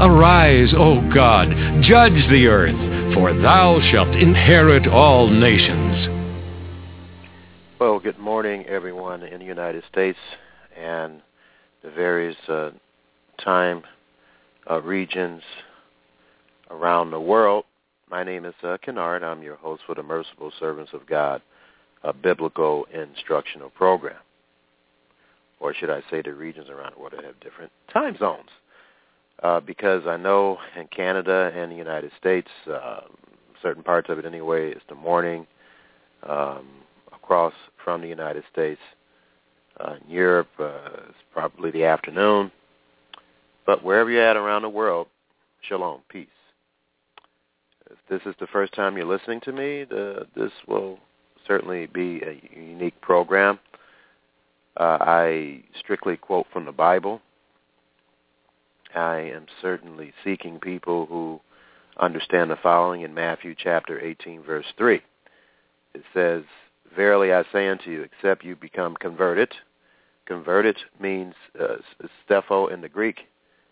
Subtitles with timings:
[0.00, 6.08] Arise, O God, judge the earth, for thou shalt inherit all nations.
[7.78, 10.18] Well, good morning, everyone in the United States
[10.76, 11.22] and
[11.84, 12.72] the various uh,
[13.38, 13.84] time
[14.68, 15.42] uh, regions
[16.72, 17.64] around the world.
[18.10, 19.22] My name is uh, Kennard.
[19.22, 21.40] I'm your host for the Merciful Servants of God,
[22.02, 24.18] a biblical instructional program.
[25.60, 28.50] Or should I say the regions around the world that have different time zones
[29.44, 33.02] uh, because I know in Canada and the United States, uh,
[33.62, 35.46] certain parts of it anyway, it's the morning.
[36.26, 36.66] Um,
[37.12, 37.52] across
[37.84, 38.80] from the United States,
[39.78, 42.50] uh, in Europe, uh, it's probably the afternoon.
[43.66, 45.08] But wherever you're at around the world,
[45.68, 46.26] shalom, peace.
[47.90, 50.98] If this is the first time you're listening to me, the, this will
[51.46, 53.58] certainly be a unique program.
[54.78, 57.20] Uh, I strictly quote from the Bible.
[58.96, 61.40] I am certainly seeking people who
[61.98, 65.00] understand the following in Matthew chapter 18, verse 3.
[65.94, 66.42] It says,
[66.94, 69.52] Verily I say unto you, except you become converted.
[70.26, 71.76] Converted means uh,
[72.26, 73.20] strepho in the Greek.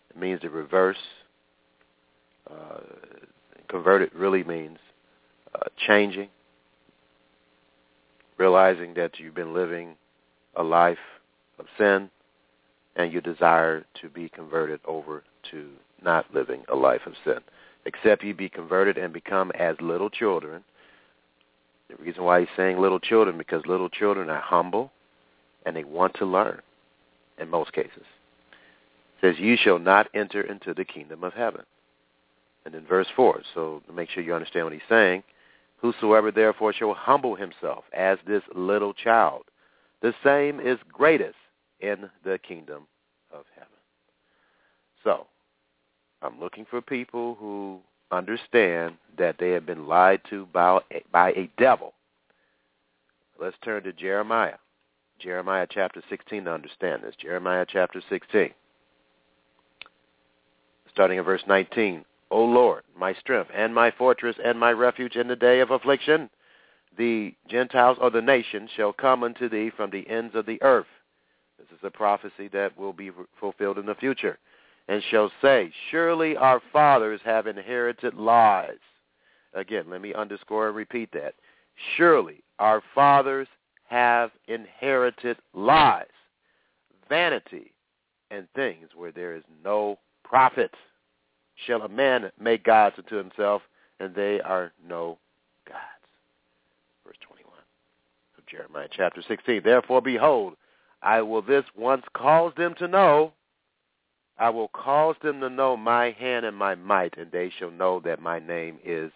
[0.09, 0.97] It means the reverse.
[2.49, 2.79] Uh,
[3.69, 4.77] converted really means
[5.55, 6.29] uh, changing,
[8.37, 9.95] realizing that you've been living
[10.55, 10.97] a life
[11.57, 12.09] of sin,
[12.95, 15.69] and you desire to be converted over to
[16.03, 17.39] not living a life of sin.
[17.85, 20.63] Except you be converted and become as little children.
[21.89, 24.91] The reason why he's saying little children, because little children are humble
[25.65, 26.61] and they want to learn
[27.39, 28.03] in most cases.
[29.21, 31.63] It says, you shall not enter into the kingdom of heaven.
[32.65, 35.23] And in verse 4, so to make sure you understand what he's saying,
[35.77, 39.43] whosoever therefore shall humble himself as this little child,
[40.01, 41.35] the same is greatest
[41.83, 42.87] in the kingdom
[43.31, 43.67] of heaven.
[45.03, 45.27] So,
[46.21, 47.79] I'm looking for people who
[48.09, 50.79] understand that they have been lied to by,
[51.11, 51.93] by a devil.
[53.39, 54.57] Let's turn to Jeremiah.
[55.19, 57.15] Jeremiah chapter 16 to understand this.
[57.19, 58.51] Jeremiah chapter 16.
[60.91, 62.05] Starting in verse 19.
[62.31, 66.29] O Lord, my strength and my fortress and my refuge in the day of affliction,
[66.97, 70.87] the Gentiles or the nations shall come unto thee from the ends of the earth
[71.73, 74.37] is a prophecy that will be fulfilled in the future.
[74.87, 78.79] And shall say, Surely our fathers have inherited lies.
[79.53, 81.35] Again, let me underscore and repeat that.
[81.95, 83.47] Surely our fathers
[83.85, 86.05] have inherited lies,
[87.07, 87.71] vanity,
[88.31, 90.73] and things where there is no profit.
[91.67, 93.61] Shall a man make gods unto himself,
[93.99, 95.19] and they are no
[95.67, 95.79] gods.
[97.05, 97.53] Verse 21
[98.37, 99.61] of Jeremiah chapter 16.
[99.63, 100.55] Therefore, behold,
[101.03, 103.33] I will this once cause them to know.
[104.39, 107.99] I will cause them to know my hand and my might, and they shall know
[107.99, 109.11] that my name is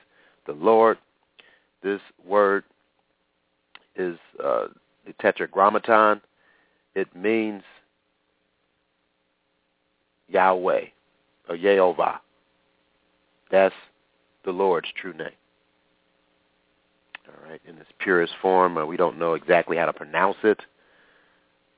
[0.46, 0.98] the Lord.
[1.81, 2.66] This word
[3.96, 4.68] is uh,
[5.06, 6.22] the tetragrammaton.
[6.94, 7.64] It means
[10.28, 10.86] Yahweh
[11.50, 12.19] or Yehovah.
[13.50, 13.75] That's
[14.44, 15.30] the Lord's true name.
[17.28, 20.60] All right, in its purest form, uh, we don't know exactly how to pronounce it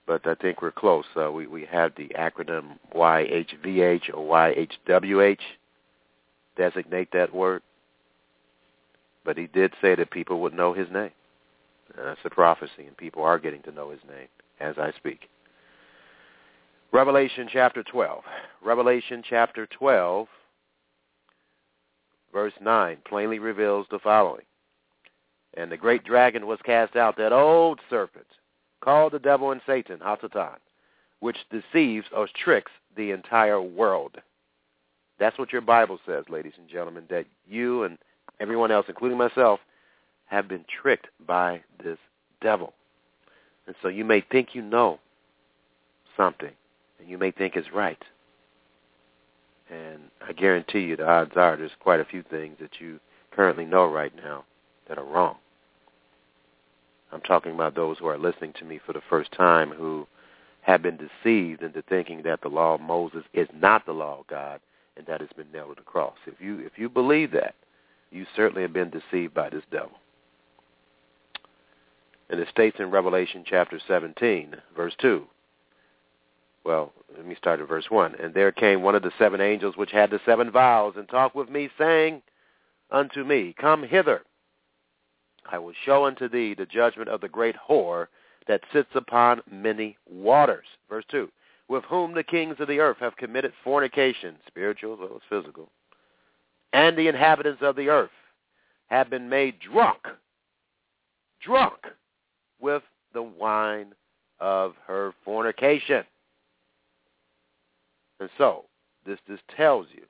[0.09, 1.05] but I think we're close.
[1.15, 4.55] Uh, we we have the acronym YHVH or
[4.87, 5.37] YHWH
[6.57, 7.61] designate that word.
[9.23, 11.11] But he did say that people would know his name.
[11.95, 14.27] And that's a prophecy, and people are getting to know his name
[14.59, 15.29] as I speak.
[16.91, 18.23] Revelation chapter 12.
[18.63, 20.27] Revelation chapter 12,
[22.33, 24.45] verse 9, plainly reveals the following.
[25.55, 28.25] And the great dragon was cast out, that old serpent,
[28.89, 30.55] called the devil and Satan, Hasatan,
[31.19, 34.17] which deceives or tricks the entire world.
[35.19, 37.99] That's what your Bible says, ladies and gentlemen, that you and
[38.39, 39.59] everyone else, including myself,
[40.25, 41.99] have been tricked by this
[42.41, 42.73] devil.
[43.67, 44.97] And so you may think you know
[46.17, 46.53] something,
[46.99, 48.01] and you may think it's right.
[49.69, 52.99] And I guarantee you the odds are there's quite a few things that you
[53.29, 54.45] currently know right now
[54.87, 55.35] that are wrong.
[57.11, 60.07] I'm talking about those who are listening to me for the first time who
[60.61, 64.27] have been deceived into thinking that the law of Moses is not the law of
[64.27, 64.59] God
[64.97, 66.15] and that it's been nailed to the cross.
[66.27, 67.55] If you if you believe that,
[68.11, 69.91] you certainly have been deceived by this devil.
[72.29, 75.25] And it states in Revelation chapter 17, verse 2.
[76.63, 78.15] Well, let me start at verse 1.
[78.15, 81.35] And there came one of the seven angels which had the seven vials and talked
[81.35, 82.21] with me, saying
[82.91, 84.21] unto me, Come hither.
[85.51, 88.07] I will show unto thee the judgment of the great whore
[88.47, 90.65] that sits upon many waters.
[90.89, 91.29] Verse 2.
[91.67, 95.69] With whom the kings of the earth have committed fornication, spiritual as well as physical,
[96.73, 98.09] and the inhabitants of the earth
[98.87, 99.99] have been made drunk,
[101.41, 101.87] drunk
[102.59, 103.93] with the wine
[104.39, 106.03] of her fornication.
[108.19, 108.65] And so,
[109.05, 110.03] this, this tells you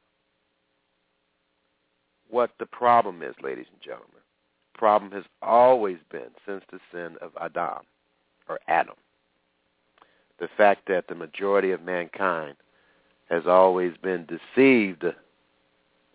[2.30, 4.22] what the problem is, ladies and gentlemen.
[4.80, 7.84] Problem has always been since the sin of Adam,
[8.48, 8.96] or Adam.
[10.40, 12.56] The fact that the majority of mankind
[13.30, 15.04] has always been deceived,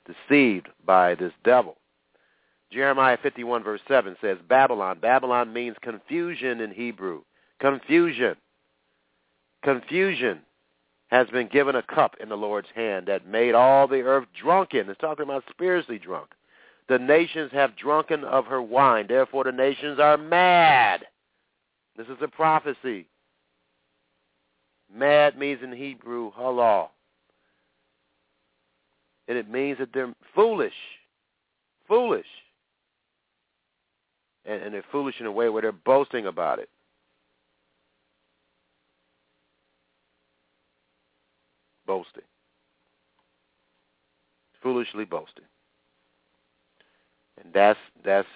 [0.07, 1.77] deceived by this devil.
[2.73, 4.99] Jeremiah 51 verse 7 says, Babylon.
[4.99, 7.21] Babylon means confusion in Hebrew.
[7.61, 8.35] Confusion.
[9.63, 10.41] Confusion
[11.09, 14.89] has been given a cup in the Lord's hand that made all the earth drunken.
[14.89, 16.31] It's talking about spiritually drunk.
[16.89, 19.07] The nations have drunken of her wine.
[19.09, 21.07] Therefore the nations are mad.
[21.97, 23.07] This is a prophecy.
[24.95, 26.89] Mad means in Hebrew, halal.
[29.27, 30.75] And it means that they're foolish.
[31.89, 32.27] Foolish
[34.45, 36.69] and, and they're foolish in a way where they're boasting about it.
[41.87, 42.23] Boasting.
[44.63, 45.45] Foolishly boasting.
[47.53, 48.29] That's that's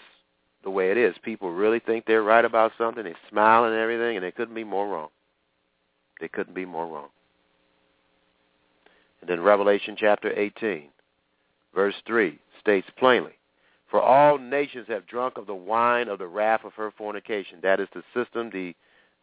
[0.65, 1.15] the way it is.
[1.23, 3.05] People really think they're right about something.
[3.05, 5.09] They smile and everything, and they couldn't be more wrong.
[6.21, 7.09] They couldn't be more wrong.
[9.21, 10.89] And then Revelation chapter 18,
[11.75, 13.33] verse 3 states plainly,
[13.91, 17.59] for all nations have drunk of the wine of the wrath of her fornication.
[17.63, 18.75] That is the system, the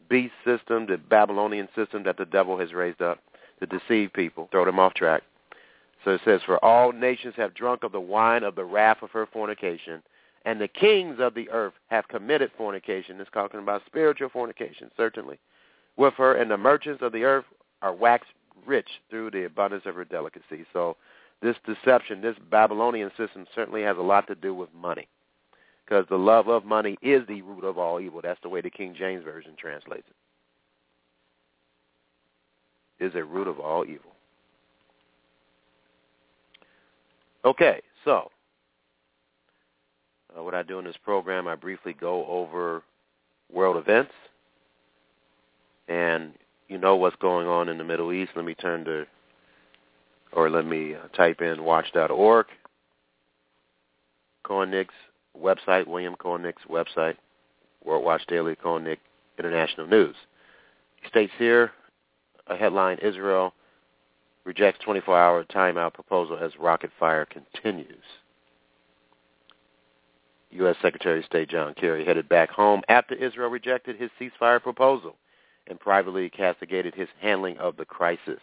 [0.09, 3.19] beast system, the Babylonian system that the devil has raised up
[3.59, 5.23] to deceive people, throw them off track.
[6.06, 9.10] So it says, For all nations have drunk of the wine of the wrath of
[9.12, 10.04] her fornication,
[10.46, 13.19] and the kings of the earth have committed fornication.
[13.19, 15.40] It's talking about spiritual fornication, certainly.
[15.98, 17.46] With her, and the merchants of the earth
[17.81, 18.30] are waxed
[18.68, 20.66] rich through the abundance of her delicacy.
[20.72, 20.96] So
[21.42, 25.07] this deception, this Babylonian system certainly has a lot to do with money.
[25.86, 28.22] Because the love of money is the root of all evil.
[28.22, 30.16] That's the way the King James Version translates it.
[33.06, 34.14] Is a root of all evil.
[37.45, 38.31] Okay, so
[40.36, 42.81] uh, what I do in this program, I briefly go over
[43.53, 44.12] world events,
[45.88, 46.33] and
[46.68, 48.31] you know what's going on in the Middle East.
[48.36, 49.06] Let me turn to
[50.33, 52.47] or let me uh, type in watch.org,
[54.44, 54.89] Koenig's
[55.39, 57.16] website, William Koenig's website,
[57.85, 58.99] World Watch Daily, Koenig
[59.37, 60.16] International News.
[61.02, 61.71] He states here,
[62.47, 63.54] a headline, Israel
[64.45, 68.04] rejects 24-hour timeout proposal as rocket fire continues.
[70.52, 70.75] U.S.
[70.81, 75.16] Secretary of State John Kerry headed back home after Israel rejected his ceasefire proposal
[75.68, 78.40] and privately castigated his handling of the crisis.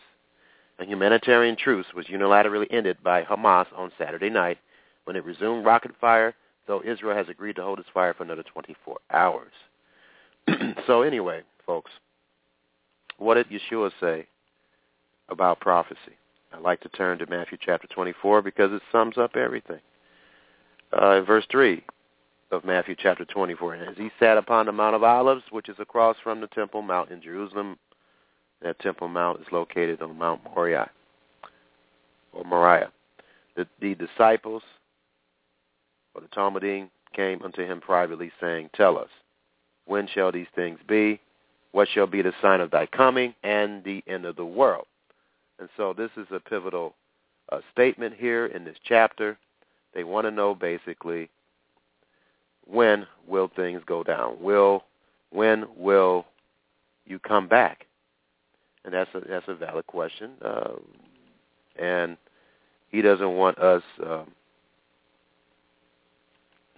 [0.78, 4.58] A humanitarian truce was unilaterally ended by Hamas on Saturday night
[5.04, 6.34] when it resumed rocket fire,
[6.66, 9.52] though Israel has agreed to hold its fire for another 24 hours.
[10.86, 11.92] so anyway, folks,
[13.18, 14.26] what did Yeshua say
[15.28, 16.16] about prophecy?
[16.52, 19.80] I'd like to turn to Matthew chapter 24 because it sums up everything.
[20.92, 21.82] Uh, verse 3
[22.50, 23.74] of Matthew chapter 24.
[23.74, 26.82] And as he sat upon the Mount of Olives, which is across from the Temple
[26.82, 27.78] Mount in Jerusalem,
[28.60, 30.90] that Temple Mount is located on Mount Moriah
[32.32, 32.92] or Moriah.
[33.56, 34.62] The, the disciples
[36.14, 39.08] or the Talmidim came unto him privately, saying, Tell us,
[39.86, 41.20] when shall these things be?
[41.72, 44.86] What shall be the sign of thy coming and the end of the world?
[45.58, 46.94] And so this is a pivotal
[47.50, 49.38] uh, statement here in this chapter.
[49.94, 51.28] They want to know basically
[52.66, 54.40] when will things go down?
[54.40, 54.84] Will
[55.30, 56.26] when will
[57.06, 57.86] you come back?
[58.84, 60.32] and that's a that's a valid question.
[60.44, 60.72] Uh,
[61.76, 62.16] and
[62.90, 64.30] he doesn't want us um,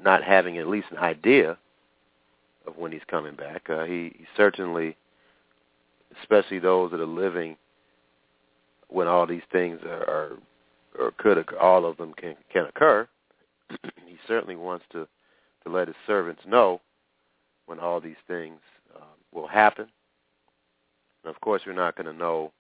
[0.02, 1.57] not having at least an idea
[2.66, 3.69] of when he's coming back.
[3.69, 4.97] Uh, he, he certainly,
[6.21, 7.57] especially those that are living
[8.95, 10.39] when all these things are, are
[10.99, 13.07] or could all of them can can occur.
[14.07, 15.09] he certainly wants to
[15.65, 16.81] to let his servants know
[17.67, 18.61] when all these things
[18.95, 19.01] uh,
[19.33, 19.87] will happen.
[21.25, 22.53] And of course, we're not going to know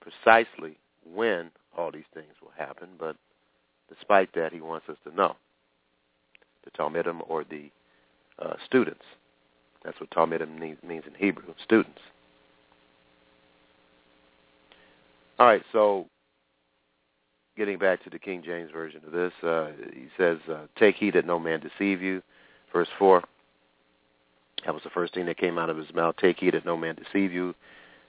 [0.00, 0.78] precisely
[1.14, 3.16] when all these things will happen, but
[3.88, 5.36] despite that, he wants us to know.
[6.64, 7.70] The Talmidim or the
[8.38, 9.04] uh, students.
[9.84, 12.00] That's what Talmidim means in Hebrew, students.
[15.40, 16.06] All right, so
[17.56, 21.14] getting back to the King James version of this, uh, he says, uh, "Take heed
[21.14, 22.22] that no man deceive you."
[22.70, 23.24] Verse four.
[24.66, 26.16] That was the first thing that came out of his mouth.
[26.16, 27.54] Take heed that no man deceive you,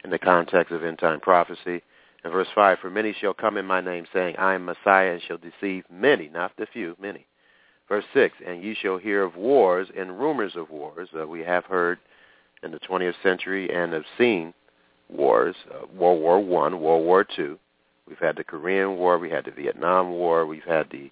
[0.03, 1.81] in the context of end time prophecy.
[2.25, 5.21] And verse five: For many shall come in my name, saying, I am Messiah, and
[5.21, 7.25] shall deceive many, not the few, many.
[7.87, 11.07] Verse six: And ye shall hear of wars and rumors of wars.
[11.17, 11.97] Uh, we have heard
[12.61, 14.53] in the 20th century and have seen
[15.11, 17.59] wars: uh, World War One, World War Two
[18.11, 19.17] We've had the Korean War.
[19.17, 20.45] We had the Vietnam War.
[20.45, 21.09] We've had the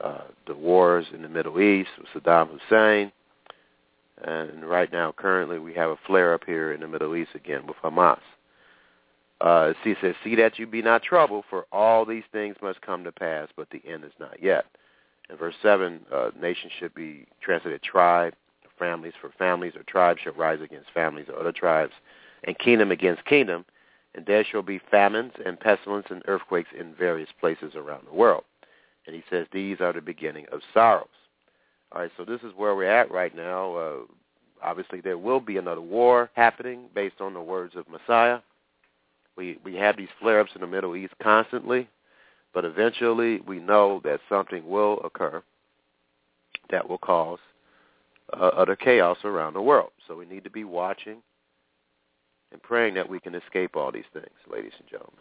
[0.00, 3.10] uh, the wars in the Middle East with Saddam Hussein.
[4.22, 7.76] And right now, currently, we have a flare-up here in the Middle East again with
[7.82, 8.20] Hamas.
[9.40, 13.02] Uh, he says, see that you be not troubled, for all these things must come
[13.02, 14.66] to pass, but the end is not yet.
[15.30, 18.34] In verse 7, uh, nation should be translated tribe,
[18.78, 21.92] families for families, or tribes shall rise against families or other tribes,
[22.44, 23.64] and kingdom against kingdom,
[24.14, 28.44] and there shall be famines and pestilence and earthquakes in various places around the world.
[29.06, 31.06] And he says these are the beginning of sorrows.
[31.92, 33.74] All right, so this is where we're at right now.
[33.74, 33.96] Uh,
[34.62, 38.40] obviously, there will be another war happening based on the words of Messiah.
[39.36, 41.88] We we have these flare-ups in the Middle East constantly,
[42.52, 45.42] but eventually we know that something will occur
[46.70, 47.38] that will cause
[48.32, 49.90] uh, utter chaos around the world.
[50.06, 51.22] So we need to be watching
[52.52, 55.20] and praying that we can escape all these things, ladies and gentlemen.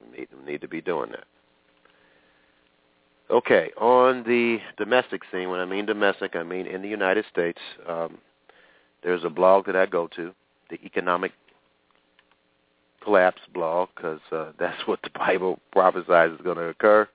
[0.00, 1.24] We need, we need to be doing that.
[3.30, 7.60] Okay, on the domestic scene, when I mean domestic, I mean in the United States,
[7.88, 8.18] um,
[9.02, 10.34] there's a blog that I go to,
[10.68, 11.32] the Economic
[13.02, 17.08] Collapse blog, because uh, that's what the Bible prophesies is going to occur.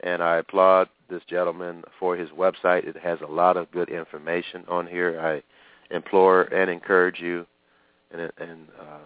[0.00, 2.86] And I applaud this gentleman for his website.
[2.86, 5.18] It has a lot of good information on here.
[5.20, 5.42] I
[5.94, 7.46] implore and encourage you
[8.10, 8.98] and, and uh,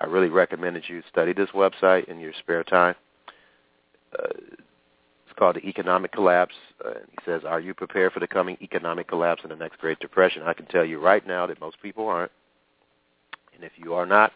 [0.00, 2.94] I really recommend that you study this website in your spare time.
[4.18, 6.54] Uh, it's called the Economic Collapse.
[6.84, 9.98] Uh, he says, "Are you prepared for the coming economic collapse and the next Great
[9.98, 12.32] Depression?" I can tell you right now that most people aren't,
[13.54, 14.32] and if you are not,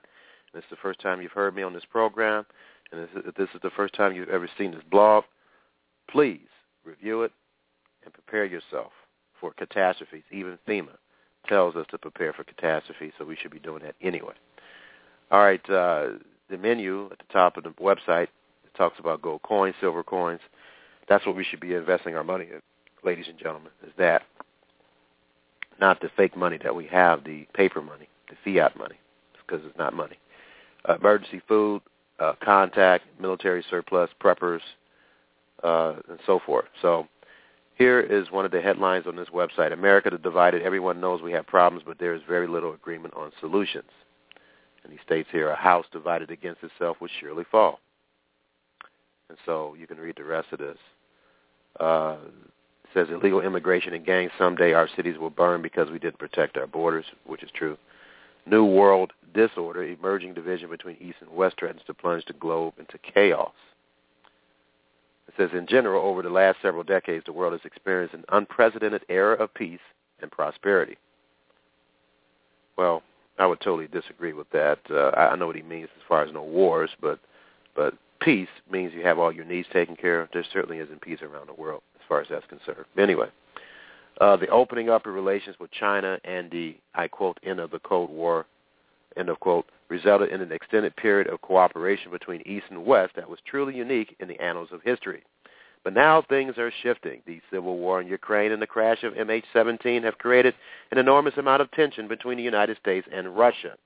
[0.52, 2.46] and this is the first time you've heard me on this program,
[2.90, 5.24] and this is, this is the first time you've ever seen this blog,
[6.10, 6.48] please
[6.84, 7.32] review it
[8.04, 8.92] and prepare yourself
[9.40, 10.96] for catastrophes, even FEMA
[11.48, 14.34] tells us to prepare for catastrophe, so we should be doing that anyway.
[15.30, 16.10] All right, uh,
[16.48, 18.28] the menu at the top of the website
[18.76, 20.40] talks about gold coins, silver coins.
[21.08, 22.60] That's what we should be investing our money in,
[23.04, 24.22] ladies and gentlemen, is that.
[25.80, 28.96] Not the fake money that we have, the paper money, the fiat money,
[29.46, 30.18] because it's not money.
[30.88, 31.82] Uh, emergency food,
[32.18, 34.60] uh, contact, military surplus, preppers,
[35.62, 36.66] uh, and so forth.
[36.82, 37.06] So
[37.78, 39.72] here is one of the headlines on this website.
[39.72, 40.62] America the divided.
[40.62, 43.90] Everyone knows we have problems, but there is very little agreement on solutions.
[44.82, 47.78] And he states here, a house divided against itself will surely fall.
[49.28, 50.78] And so you can read the rest of this.
[51.78, 52.16] Uh,
[52.94, 54.32] says illegal immigration and gangs.
[54.38, 57.76] Someday our cities will burn because we didn't protect our borders, which is true.
[58.46, 62.98] New world disorder, emerging division between East and West threatens to plunge the globe into
[62.98, 63.52] chaos.
[65.38, 69.36] Says, in general, over the last several decades, the world has experienced an unprecedented era
[69.36, 69.78] of peace
[70.20, 70.98] and prosperity.
[72.76, 73.02] Well,
[73.38, 74.80] I would totally disagree with that.
[74.90, 77.20] Uh, I know what he means as far as no wars, but
[77.76, 80.28] but peace means you have all your needs taken care of.
[80.32, 82.86] There certainly isn't peace around the world as far as that's concerned.
[82.98, 83.28] Anyway,
[84.20, 87.78] uh, the opening up of relations with China and the, I quote, end of the
[87.78, 88.46] Cold War,
[89.16, 93.28] end of quote, resulted in an extended period of cooperation between East and West that
[93.28, 95.22] was truly unique in the annals of history.
[95.84, 97.22] But now things are shifting.
[97.26, 100.54] The civil war in Ukraine and the crash of MH17 have created
[100.90, 103.76] an enormous amount of tension between the United States and Russia.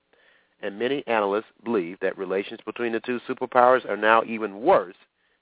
[0.63, 4.97] And many analysts believe that relations between the two superpowers are now even worse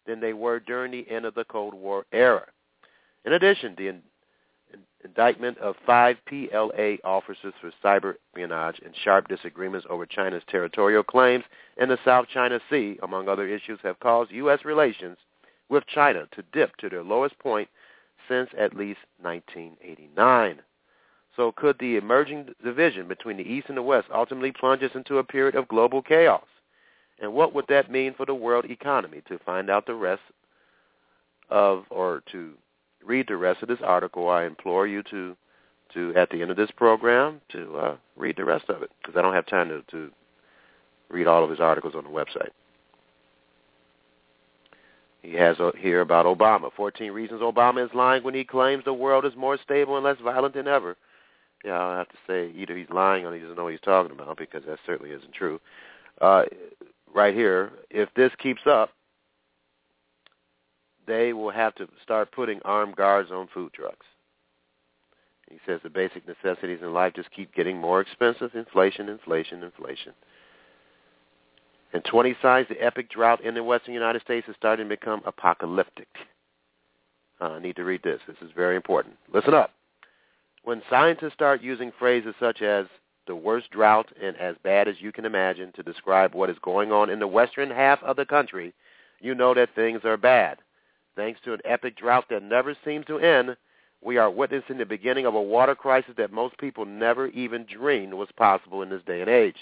[0.07, 2.47] than they were during the end of the Cold War era.
[3.25, 3.95] In addition, the
[5.05, 11.45] indictment of five PLA officers for cyber espionage and sharp disagreements over China's territorial claims
[11.77, 14.65] in the South China Sea, among other issues, have caused U.S.
[14.65, 15.17] relations
[15.69, 17.69] with China to dip to their lowest point
[18.29, 20.61] since at least 1989.
[21.37, 25.19] So could the emerging division between the East and the West ultimately plunge us into
[25.19, 26.45] a period of global chaos?
[27.21, 29.23] And what would that mean for the world economy?
[29.29, 30.23] To find out the rest
[31.49, 32.53] of, or to
[33.05, 35.37] read the rest of this article, I implore you to,
[35.95, 39.19] to at the end of this program, to uh, read the rest of it, because
[39.19, 40.11] I don't have time to, to
[41.09, 42.51] read all of his articles on the website.
[45.23, 46.71] He has a, here about Obama.
[46.75, 50.17] 14 reasons Obama is lying when he claims the world is more stable and less
[50.23, 50.97] violent than ever.
[51.65, 54.13] Yeah, I'll have to say either he's lying or he doesn't know what he's talking
[54.13, 55.61] about because that certainly isn't true.
[56.21, 56.45] Uh,
[57.15, 58.91] right here, if this keeps up,
[61.11, 64.07] they will have to start putting armed guards on food trucks.
[65.51, 68.55] He says the basic necessities in life just keep getting more expensive.
[68.55, 70.13] Inflation, inflation, inflation.
[71.93, 75.23] In 20 signs, the epic drought in the western United States is starting to become
[75.27, 76.07] apocalyptic.
[77.41, 78.21] Uh, I need to read this.
[78.29, 79.17] This is very important.
[79.35, 79.73] Listen up.
[80.63, 82.87] When scientists start using phrases such as
[83.27, 86.93] the worst drought and as bad as you can imagine to describe what is going
[86.93, 88.73] on in the western half of the country,
[89.21, 90.59] you know that things are bad.
[91.17, 93.57] Thanks to an epic drought that never seems to end,
[94.03, 98.15] we are witnessing the beginning of a water crisis that most people never even dreamed
[98.15, 99.57] was possible in this day and age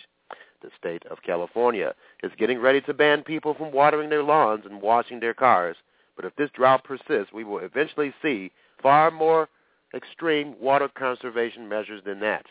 [0.62, 4.82] the state of California is getting ready to ban people from watering their lawns and
[4.82, 5.76] washing their cars.
[6.16, 8.50] But if this drought persists, we will eventually see
[8.82, 9.48] far more
[9.94, 12.46] extreme water conservation measures than that.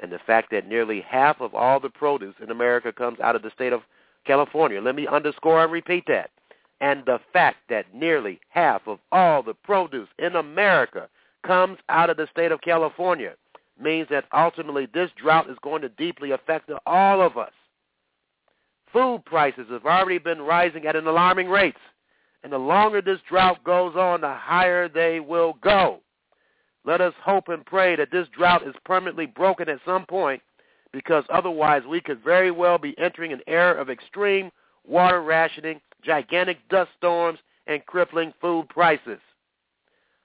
[0.00, 3.42] And the fact that nearly half of all the produce in America comes out of
[3.42, 3.82] the state of
[4.26, 4.80] California.
[4.80, 6.30] Let me underscore and repeat that.
[6.80, 11.08] And the fact that nearly half of all the produce in America
[11.46, 13.34] comes out of the state of California
[13.80, 17.52] means that ultimately this drought is going to deeply affect all of us.
[18.92, 21.76] Food prices have already been rising at an alarming rate.
[22.42, 26.00] And the longer this drought goes on, the higher they will go.
[26.84, 30.42] Let us hope and pray that this drought is permanently broken at some point
[30.92, 34.50] because otherwise we could very well be entering an era of extreme
[34.86, 39.20] water rationing, gigantic dust storms, and crippling food prices.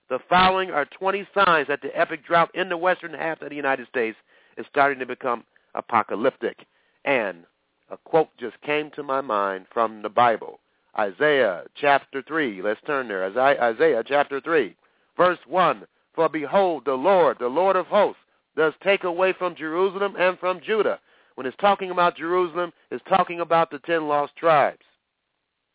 [0.09, 3.55] The following are 20 signs that the epic drought in the western half of the
[3.55, 4.17] United States
[4.57, 5.43] is starting to become
[5.75, 6.65] apocalyptic.
[7.05, 7.45] And
[7.89, 10.59] a quote just came to my mind from the Bible.
[10.97, 12.61] Isaiah chapter 3.
[12.61, 13.25] Let's turn there.
[13.37, 14.75] Isaiah chapter 3,
[15.15, 15.85] verse 1.
[16.13, 18.21] For behold, the Lord, the Lord of hosts,
[18.57, 20.99] does take away from Jerusalem and from Judah.
[21.35, 24.83] When it's talking about Jerusalem, it's talking about the ten lost tribes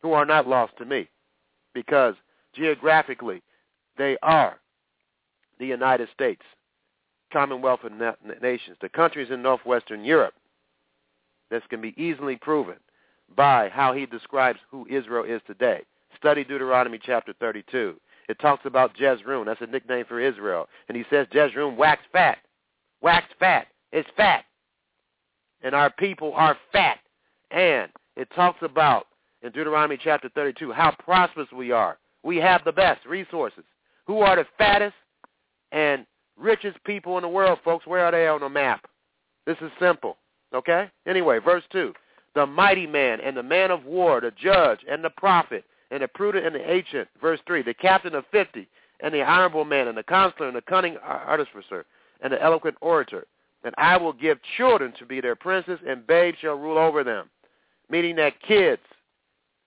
[0.05, 1.09] who are not lost to me
[1.73, 2.13] because
[2.53, 3.41] geographically
[3.97, 4.59] they are
[5.57, 6.43] the United States,
[7.33, 7.91] Commonwealth of
[8.39, 10.35] Nations, the countries in northwestern Europe.
[11.49, 12.75] This can be easily proven
[13.35, 15.81] by how he describes who Israel is today.
[16.15, 17.95] Study Deuteronomy chapter 32.
[18.29, 19.43] It talks about Jezreel.
[19.43, 20.67] That's a nickname for Israel.
[20.87, 22.37] And he says Jezreel waxed fat.
[23.01, 23.65] Waxed fat.
[23.91, 24.45] It's fat.
[25.63, 26.99] And our people are fat.
[27.49, 29.07] And it talks about
[29.45, 31.97] in Deuteronomy chapter 32 how prosperous we are.
[32.23, 33.63] We have the best resources.
[34.07, 34.95] Who are the fattest
[35.71, 36.05] and
[36.37, 37.85] richest people in the world, folks?
[37.85, 38.85] Where are they on the map?
[39.45, 40.17] This is simple.
[40.53, 40.89] Okay?
[41.07, 41.93] Anyway, verse 2.
[42.33, 46.07] The mighty man and the man of war, the judge and the prophet, and the
[46.07, 47.07] prudent and the ancient.
[47.21, 47.61] Verse 3.
[47.61, 48.67] The captain of 50
[49.01, 51.85] and the honorable man and the counselor and the cunning artificer
[52.21, 53.25] and the eloquent orator.
[53.63, 57.29] And I will give children to be their princes, and babes shall rule over them.
[57.89, 58.81] Meaning that kids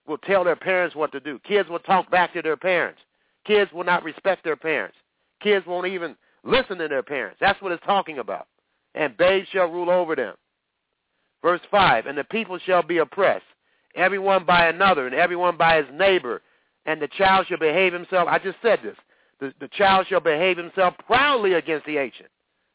[0.09, 1.39] will tell their parents what to do.
[1.39, 2.99] Kids will talk back to their parents.
[3.45, 4.97] Kids will not respect their parents.
[5.41, 7.37] Kids won't even listen to their parents.
[7.39, 8.47] That's what it's talking about.
[8.95, 10.35] And babes shall rule over them.
[11.41, 13.45] Verse 5, and the people shall be oppressed,
[13.95, 16.41] everyone by another, and everyone by his neighbor,
[16.85, 18.27] and the child shall behave himself.
[18.29, 18.97] I just said this.
[19.39, 22.27] The, the child shall behave himself proudly against the ancient,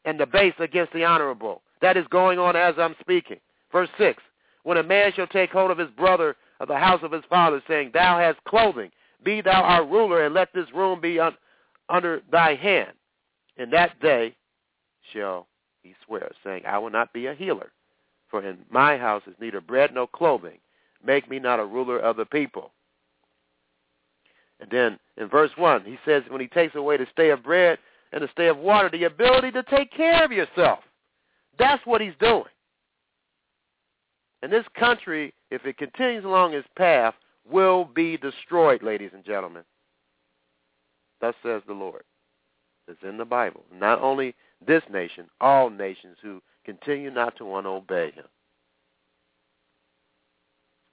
[0.05, 1.61] and the base against the honorable.
[1.81, 3.37] That is going on as I'm speaking.
[3.71, 4.21] Verse 6,
[4.63, 7.61] when a man shall take hold of his brother of the house of his father,
[7.67, 8.91] saying, Thou hast clothing,
[9.23, 11.37] be thou our ruler, and let this room be un-
[11.89, 12.91] under thy hand.
[13.57, 14.35] In that day
[15.13, 15.47] shall
[15.83, 17.71] he swear, saying, I will not be a healer,
[18.29, 20.59] for in my house is neither bread nor clothing.
[21.05, 22.71] Make me not a ruler of the people.
[24.59, 27.77] And then in verse 1, he says, when he takes away the stay of bread
[28.11, 30.79] and the stay of water, the ability to take care of yourself.
[31.59, 32.43] That's what he's doing.
[34.41, 37.15] And this country, if it continues along its path,
[37.49, 39.63] will be destroyed, ladies and gentlemen.
[41.21, 42.03] Thus says the Lord.
[42.87, 43.63] It's in the Bible.
[43.73, 48.25] Not only this nation, all nations who continue not to want to obey him.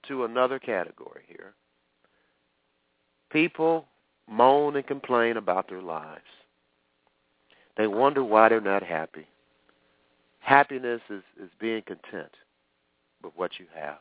[0.08, 1.54] To another category here.
[3.30, 3.86] People
[4.30, 6.20] moan and complain about their lives.
[7.76, 9.26] They wonder why they're not happy.
[10.40, 12.30] Happiness is, is being content
[13.22, 13.98] with what you have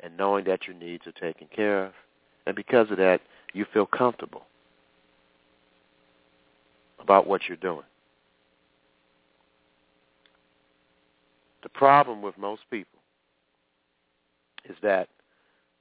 [0.00, 1.92] and knowing that your needs are taken care of.
[2.46, 3.20] And because of that,
[3.52, 4.42] you feel comfortable
[7.00, 7.84] about what you're doing.
[11.62, 13.00] The problem with most people
[14.68, 15.08] is that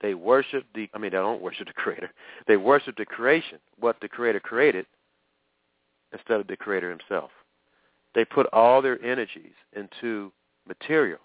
[0.01, 2.12] they worship the, I mean, they don't worship the Creator.
[2.47, 4.86] They worship the creation, what the Creator created,
[6.13, 7.32] instead of the Creator himself.
[8.15, 10.32] They put all their energies into
[10.67, 11.21] materials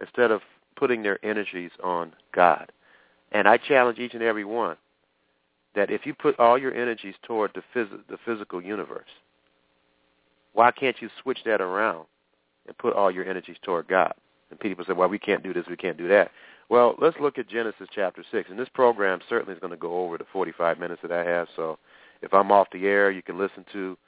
[0.00, 0.40] instead of
[0.76, 2.70] putting their energies on God.
[3.32, 4.76] And I challenge each and every one
[5.74, 9.08] that if you put all your energies toward the, phys- the physical universe,
[10.52, 12.06] why can't you switch that around
[12.66, 14.14] and put all your energies toward God?
[14.50, 16.30] And people say, well, we can't do this, we can't do that.
[16.68, 18.50] Well, let's look at Genesis chapter 6.
[18.50, 21.48] And this program certainly is going to go over the 45 minutes that I have.
[21.54, 21.78] So
[22.22, 23.98] if I'm off the air, you can listen to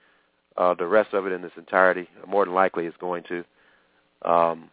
[0.56, 2.08] uh, the rest of it in its entirety.
[2.26, 3.44] More than likely it's going to.
[4.28, 4.70] Um,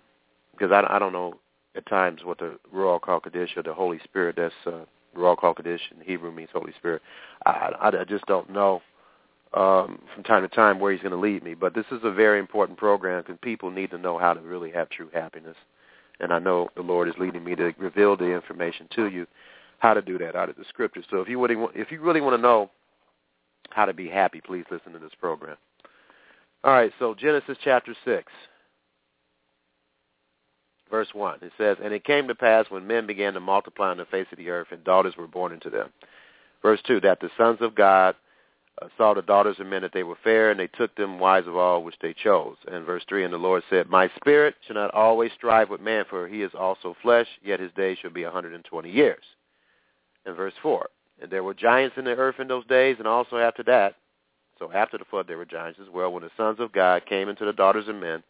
[0.52, 1.36] because I, I don't know
[1.76, 4.86] at times what the Ruach HaKodesh or the Holy Spirit, that's uh,
[5.18, 7.02] Ruach HaKodesh in Hebrew means Holy Spirit.
[7.46, 8.82] I, I, just don't know
[9.54, 11.54] um, from time to time where he's going to lead me.
[11.54, 14.72] But this is a very important program because people need to know how to really
[14.72, 15.56] have true happiness.
[16.20, 19.28] And I know the Lord is leading me to reveal the information to you
[19.80, 21.06] how to do that out of the scriptures.
[21.10, 22.72] So if you really if you really want to know
[23.72, 25.58] how to be happy, please listen to this program.
[26.64, 28.32] All right, so Genesis chapter 6
[30.90, 31.40] verse 1.
[31.42, 34.28] It says, And it came to pass when men began to multiply on the face
[34.32, 35.90] of the earth, and daughters were born unto them.
[36.62, 38.16] Verse 2, that the sons of God
[38.82, 41.48] uh, saw the daughters of men that they were fair, and they took them wives
[41.48, 42.58] of all which they chose.
[42.72, 46.06] And verse 3, And the Lord said, My spirit shall not always strive with man,
[46.10, 49.24] for he is also flesh, yet his days shall be a 120 years.
[50.26, 50.90] And verse 4,
[51.22, 53.96] And there were giants in the earth in those days, and also after that,
[54.58, 57.30] so after the flood there were giants as well, when the sons of God came
[57.30, 58.24] into the daughters of men,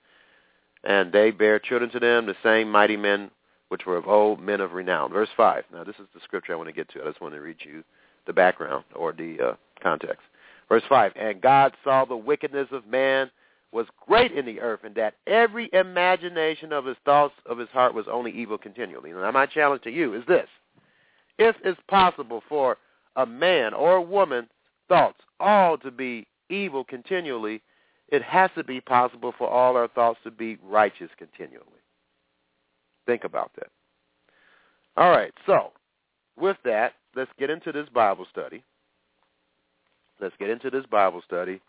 [0.85, 3.31] and they bare children to them, the same mighty men
[3.69, 5.11] which were of old, men of renown.
[5.11, 5.65] Verse 5.
[5.73, 7.01] Now, this is the scripture I want to get to.
[7.01, 7.83] I just want to read you
[8.27, 10.21] the background or the uh, context.
[10.69, 11.13] Verse 5.
[11.15, 13.29] And God saw the wickedness of man
[13.71, 17.93] was great in the earth, and that every imagination of his thoughts of his heart
[17.93, 19.11] was only evil continually.
[19.11, 20.47] Now, my challenge to you is this.
[21.37, 22.77] If it's possible for
[23.17, 24.47] a man or a woman's
[24.87, 27.61] thoughts all to be evil continually,
[28.09, 31.65] it has to be possible for all our thoughts to be righteous continually.
[33.05, 33.67] Think about that.
[34.97, 35.71] All right, so
[36.39, 38.63] with that, let's get into this Bible study.
[40.19, 41.59] Let's get into this Bible study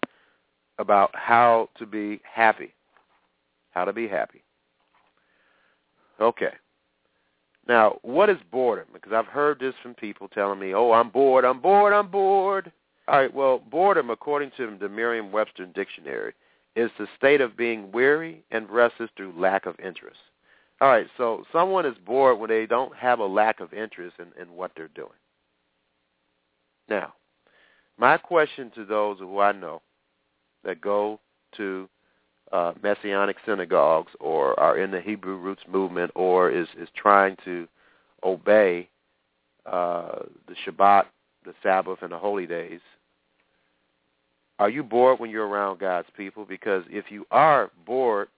[0.79, 2.73] about how to be happy.
[3.71, 4.43] How to be happy.
[6.21, 6.53] Okay.
[7.69, 8.87] Now, what is boredom?
[8.93, 12.71] Because I've heard this from people telling me, oh, I'm bored, I'm bored, I'm bored.
[13.09, 16.35] All right, well, boredom, according to the Merriam-Webster dictionary,
[16.75, 20.19] is the state of being weary and restless through lack of interest.
[20.81, 24.27] All right, so someone is bored when they don't have a lack of interest in,
[24.41, 25.09] in what they're doing.
[26.89, 27.15] Now,
[27.97, 29.81] my question to those who I know
[30.65, 31.21] that go
[31.57, 31.89] to
[32.53, 37.67] uh, messianic synagogues or are in the Hebrew roots movement or is, is trying to
[38.23, 38.89] obey
[39.65, 41.05] uh, the Shabbat,
[41.45, 42.81] the Sabbath, and the holy days
[44.59, 46.45] are you bored when you're around God's people?
[46.45, 48.29] Because if you are bored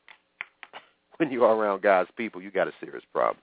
[1.19, 3.39] when you are around God's people, you got a serious problem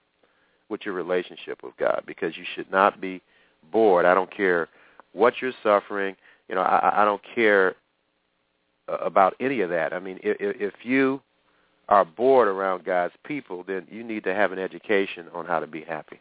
[0.68, 3.22] with your relationship with God because you should not be
[3.70, 4.04] bored.
[4.04, 4.68] I don't care
[5.12, 6.16] what you're suffering.
[6.48, 7.76] You know, I, I don't care
[8.88, 9.92] uh, about any of that.
[9.92, 11.20] I mean, if, if you
[11.88, 15.66] are bored around God's people, then you need to have an education on how to
[15.66, 16.20] be happy.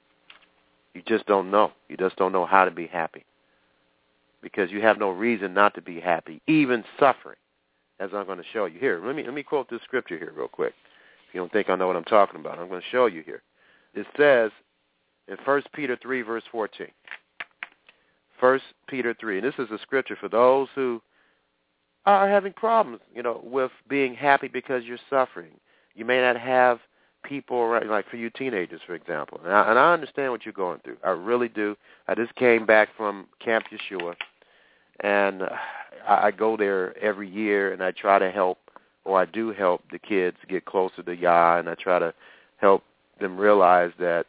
[0.94, 1.72] You just don't know.
[1.90, 3.26] You just don't know how to be happy
[4.46, 7.40] because you have no reason not to be happy, even suffering,
[8.00, 9.02] as I'm going to show you here.
[9.04, 10.76] Let me let me quote this scripture here real quick.
[11.28, 13.24] If you don't think I know what I'm talking about, I'm going to show you
[13.24, 13.42] here.
[13.96, 14.52] It says
[15.28, 16.88] in 1 Peter 3, verse 14.
[18.40, 21.02] 1 Peter 3, and this is a scripture for those who
[22.06, 25.54] are having problems, you know, with being happy because you're suffering.
[25.96, 26.80] You may not have
[27.24, 29.40] people around, like for you teenagers, for example.
[29.44, 30.98] And I, and I understand what you're going through.
[31.04, 31.76] I really do.
[32.08, 34.14] I just came back from Camp Yeshua,
[35.02, 35.44] and
[36.08, 38.60] I, go there every year, and I try to help,
[39.04, 42.14] or I do help the kids get closer to Yah, and I try to
[42.58, 42.84] help
[43.20, 44.26] them realize that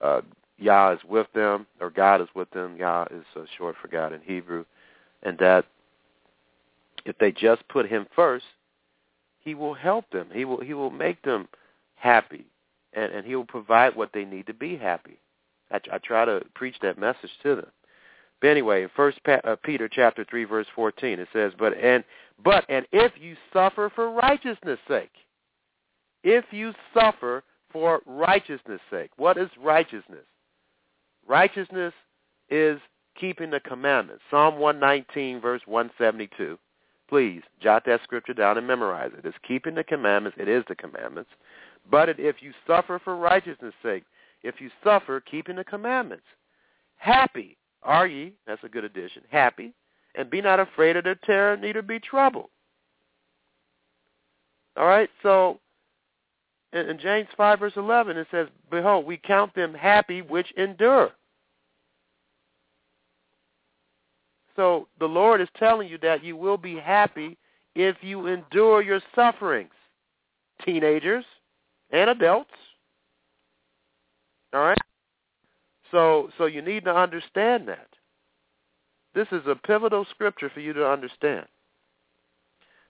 [0.00, 0.20] uh,
[0.58, 2.76] Yah is with them, or God is with them.
[2.76, 4.64] Yah is uh, short for God in Hebrew,
[5.22, 5.64] and that
[7.04, 8.44] if they just put Him first,
[9.40, 10.28] He will help them.
[10.32, 11.48] He will He will make them
[11.96, 12.46] happy,
[12.92, 15.18] and and He will provide what they need to be happy.
[15.70, 17.70] I, I try to preach that message to them
[18.44, 22.04] But anyway, First uh, Peter chapter three verse fourteen, it says, "But and
[22.44, 25.12] but and if you suffer for righteousness' sake,
[26.22, 30.26] if you suffer for righteousness' sake, what is righteousness?
[31.26, 31.94] Righteousness
[32.50, 32.78] is
[33.18, 34.22] keeping the commandments.
[34.30, 36.58] Psalm 119, verse 172.
[37.08, 39.24] Please jot that scripture down and memorize it.
[39.24, 40.36] It's keeping the commandments.
[40.38, 41.30] It is the commandments.
[41.90, 44.04] But if you suffer for righteousness' sake,
[44.42, 46.26] if you suffer keeping the commandments,
[46.96, 49.72] happy are ye, that's a good addition, happy,
[50.14, 52.48] and be not afraid of their terror, neither be troubled.
[54.76, 55.60] All right, so
[56.72, 61.12] in, in James 5, verse 11, it says, Behold, we count them happy which endure.
[64.56, 67.36] So the Lord is telling you that you will be happy
[67.74, 69.72] if you endure your sufferings,
[70.64, 71.24] teenagers
[71.90, 72.50] and adults.
[74.52, 74.78] All right?
[75.94, 77.86] So so you need to understand that.
[79.14, 81.46] This is a pivotal scripture for you to understand.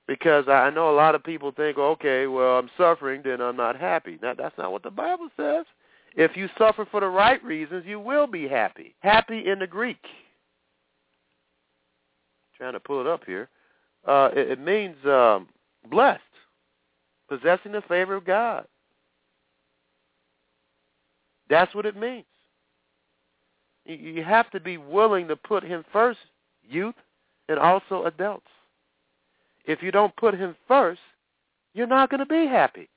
[0.08, 3.78] Because I know a lot of people think, okay, well, I'm suffering, then I'm not
[3.78, 4.18] happy.
[4.22, 5.66] Now, that's not what the Bible says.
[6.16, 8.94] If you suffer for the right reasons, you will be happy.
[9.00, 9.98] Happy in the Greek
[12.56, 13.48] trying to pull it up here.
[14.06, 15.48] Uh, it, it means um,
[15.90, 16.22] blessed,
[17.28, 18.66] possessing the favor of God.
[21.50, 22.24] That's what it means.
[23.86, 26.18] You, have to be willing to put him first,
[26.66, 26.94] youth,
[27.48, 28.46] and also adults.
[29.66, 31.00] If you don't put him first,
[31.74, 32.88] you're not going to be happy.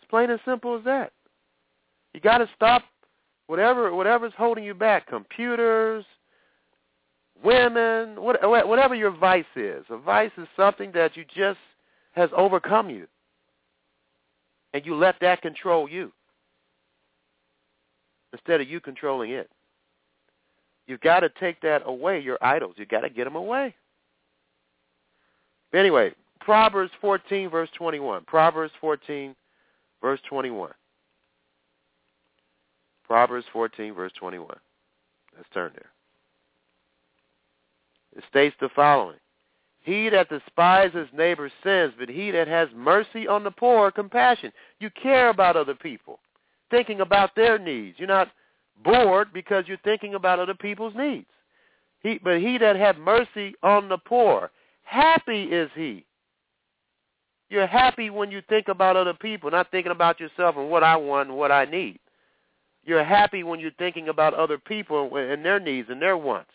[0.00, 1.12] It's plain and simple as that.
[2.12, 2.82] You got to stop
[3.46, 5.06] whatever whatever's holding you back.
[5.06, 6.04] Computers,
[7.42, 9.84] women, whatever your vice is.
[9.90, 11.58] A vice is something that you just
[12.12, 13.06] has overcome you.
[14.72, 16.12] And you let that control you
[18.32, 19.48] instead of you controlling it.
[20.86, 22.74] You've got to take that away, your idols.
[22.76, 23.74] You've got to get them away.
[25.72, 28.24] But anyway, Proverbs 14, verse 21.
[28.24, 29.34] Proverbs 14,
[30.00, 30.70] verse 21.
[33.06, 34.56] Proverbs 14, verse 21.
[35.36, 35.90] Let's turn there.
[38.16, 39.16] It states the following.
[39.80, 44.52] He that despises neighbor's sins, but he that has mercy on the poor, compassion.
[44.80, 46.20] You care about other people,
[46.70, 47.98] thinking about their needs.
[47.98, 48.30] You're not
[48.82, 51.26] bored because you're thinking about other people's needs.
[52.00, 54.50] He, but he that hath mercy on the poor,
[54.82, 56.04] happy is he.
[57.48, 60.96] You're happy when you think about other people, not thinking about yourself and what I
[60.96, 62.00] want and what I need.
[62.84, 66.50] You're happy when you're thinking about other people and their needs and their wants.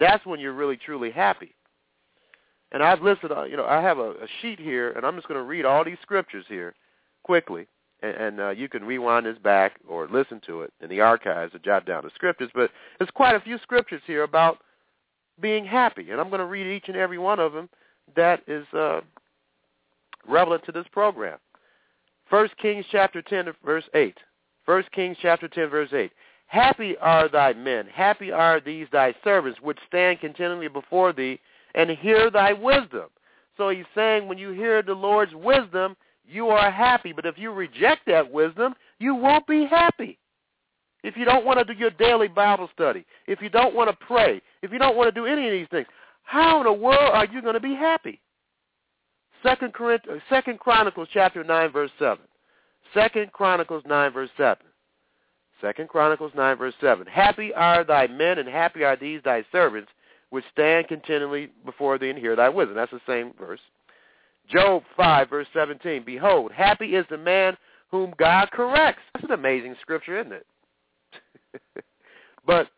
[0.00, 1.54] That's when you're really truly happy.
[2.72, 5.28] And I've listed, uh, you know, I have a, a sheet here, and I'm just
[5.28, 6.74] going to read all these scriptures here
[7.22, 7.66] quickly,
[8.02, 11.52] and, and uh, you can rewind this back or listen to it in the archives
[11.52, 12.50] to jot down the scriptures.
[12.54, 14.58] But there's quite a few scriptures here about
[15.40, 17.68] being happy, and I'm going to read each and every one of them
[18.16, 19.00] that is uh,
[20.28, 21.38] relevant to this program.
[22.28, 24.16] First Kings chapter 10 verse 8.
[24.64, 26.10] First Kings chapter 10 verse 8.
[26.46, 31.40] Happy are thy men, happy are these thy servants, which stand continually before thee
[31.74, 33.06] and hear thy wisdom.
[33.56, 35.96] So he's saying when you hear the Lord's wisdom,
[36.32, 37.12] you are happy.
[37.12, 40.18] But if you reject that wisdom, you won't be happy.
[41.02, 44.06] If you don't want to do your daily Bible study, if you don't want to
[44.06, 45.86] pray, if you don't want to do any of these things,
[46.22, 48.20] how in the world are you going to be happy?
[49.42, 52.18] Second, Corinthians, uh, Second Chronicles chapter 9, verse 7.
[52.94, 54.56] Second Chronicles 9, verse 7.
[55.60, 57.06] Second Chronicles 9, verse 7.
[57.06, 59.90] Happy are thy men, and happy are these thy servants,
[60.30, 62.76] which stand continually before thee and hear thy wisdom.
[62.76, 63.60] That's the same verse.
[64.50, 66.04] Job 5, verse 17.
[66.04, 67.56] Behold, happy is the man
[67.90, 69.02] whom God corrects.
[69.14, 70.46] That's an amazing scripture, isn't it?
[72.46, 72.68] but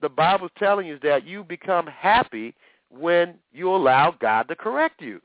[0.00, 2.54] the Bible's telling you that you become happy
[2.90, 5.20] when you allow God to correct you.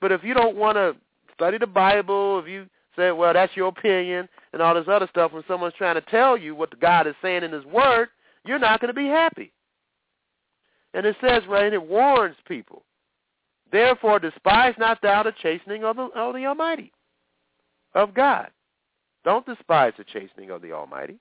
[0.00, 0.96] But if you don't want to
[1.34, 5.32] study the Bible, if you say, well, that's your opinion, and all this other stuff,
[5.32, 8.08] when someone's trying to tell you what God is saying in his word,
[8.44, 9.52] you're not going to be happy.
[10.94, 12.84] And it says, right, and it warns people.
[13.72, 16.92] Therefore, despise not thou the chastening of the, of the Almighty,
[17.94, 18.50] of God.
[19.24, 21.18] Don't despise the chastening of the Almighty.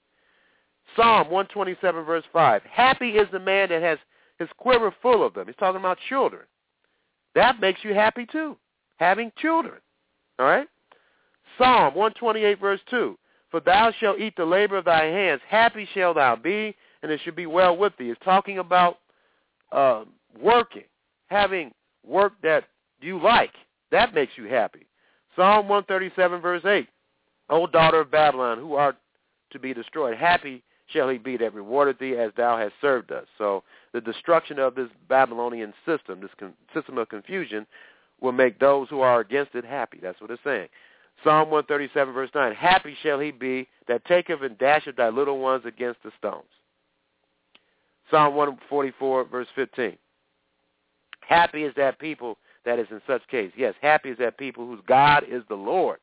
[0.95, 2.61] Psalm 127, verse 5.
[2.63, 3.97] Happy is the man that has
[4.37, 5.47] his quiver full of them.
[5.47, 6.41] He's talking about children.
[7.35, 8.57] That makes you happy too,
[8.97, 9.77] having children.
[10.37, 10.67] All right?
[11.57, 13.17] Psalm 128, verse 2.
[13.49, 15.41] For thou shalt eat the labor of thy hands.
[15.47, 18.09] Happy shalt thou be, and it should be well with thee.
[18.09, 18.97] It's talking about
[19.71, 20.03] uh,
[20.41, 20.83] working,
[21.27, 21.71] having
[22.05, 22.65] work that
[23.01, 23.51] you like.
[23.91, 24.87] That makes you happy.
[25.35, 26.87] Psalm 137, verse 8.
[27.49, 28.97] O daughter of Babylon, who art
[29.51, 33.25] to be destroyed, happy shall he be that rewarded thee as thou hast served us.
[33.37, 37.65] So the destruction of this Babylonian system, this con- system of confusion,
[38.19, 39.99] will make those who are against it happy.
[40.01, 40.67] That's what it's saying.
[41.23, 45.63] Psalm 137, verse 9, Happy shall he be that taketh and dasheth thy little ones
[45.65, 46.45] against the stones.
[48.09, 49.97] Psalm 144, verse 15.
[51.32, 53.54] Happy is that people that is in such case.
[53.56, 56.00] Yes, happy is that people whose God is the Lord.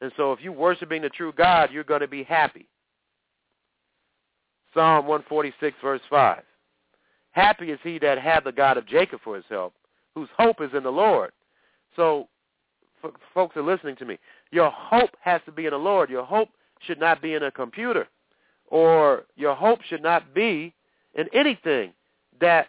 [0.00, 2.66] And so if you're worshiping the true God, you're going to be happy.
[4.74, 6.42] Psalm 146, verse 5.
[7.30, 9.72] Happy is he that hath the God of Jacob for his help,
[10.16, 11.30] whose hope is in the Lord.
[11.94, 12.26] So,
[13.34, 14.18] folks are listening to me.
[14.50, 16.10] Your hope has to be in the Lord.
[16.10, 16.48] Your hope
[16.80, 18.08] should not be in a computer,
[18.66, 20.74] or your hope should not be
[21.14, 21.92] in anything
[22.40, 22.66] that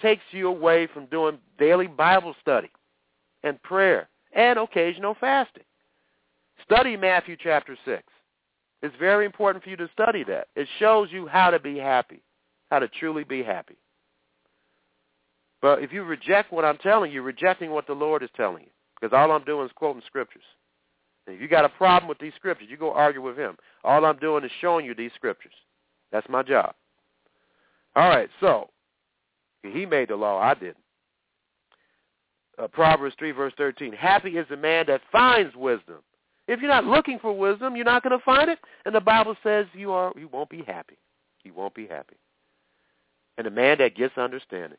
[0.00, 2.70] takes you away from doing daily Bible study
[3.42, 5.64] and prayer and occasional fasting.
[6.64, 8.02] Study Matthew chapter 6.
[8.82, 10.48] It's very important for you to study that.
[10.56, 12.22] It shows you how to be happy,
[12.70, 13.76] how to truly be happy.
[15.60, 18.70] But if you reject what I'm telling you, rejecting what the Lord is telling you.
[18.98, 20.42] Because all I'm doing is quoting scriptures.
[21.26, 23.56] And if you got a problem with these scriptures, you go argue with him.
[23.84, 25.52] All I'm doing is showing you these scriptures.
[26.12, 26.74] That's my job.
[27.96, 28.70] All right, so
[29.62, 30.40] he made the law.
[30.40, 30.76] I didn't.
[32.58, 33.92] Uh, Proverbs 3, verse 13.
[33.92, 35.98] Happy is the man that finds wisdom.
[36.46, 38.58] If you're not looking for wisdom, you're not going to find it.
[38.84, 40.98] And the Bible says you are you won't be happy.
[41.44, 42.16] You won't be happy.
[43.38, 44.78] And the man that gets understanding.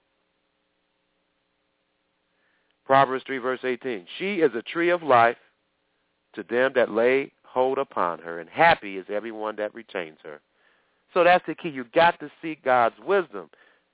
[2.85, 4.05] Proverbs 3, verse 18.
[4.19, 5.37] She is a tree of life
[6.33, 10.41] to them that lay hold upon her, and happy is everyone that retains her.
[11.13, 11.69] So that's the key.
[11.69, 13.49] You've got to seek God's wisdom.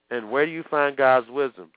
[0.09, 1.71] And where do you find God's wisdom?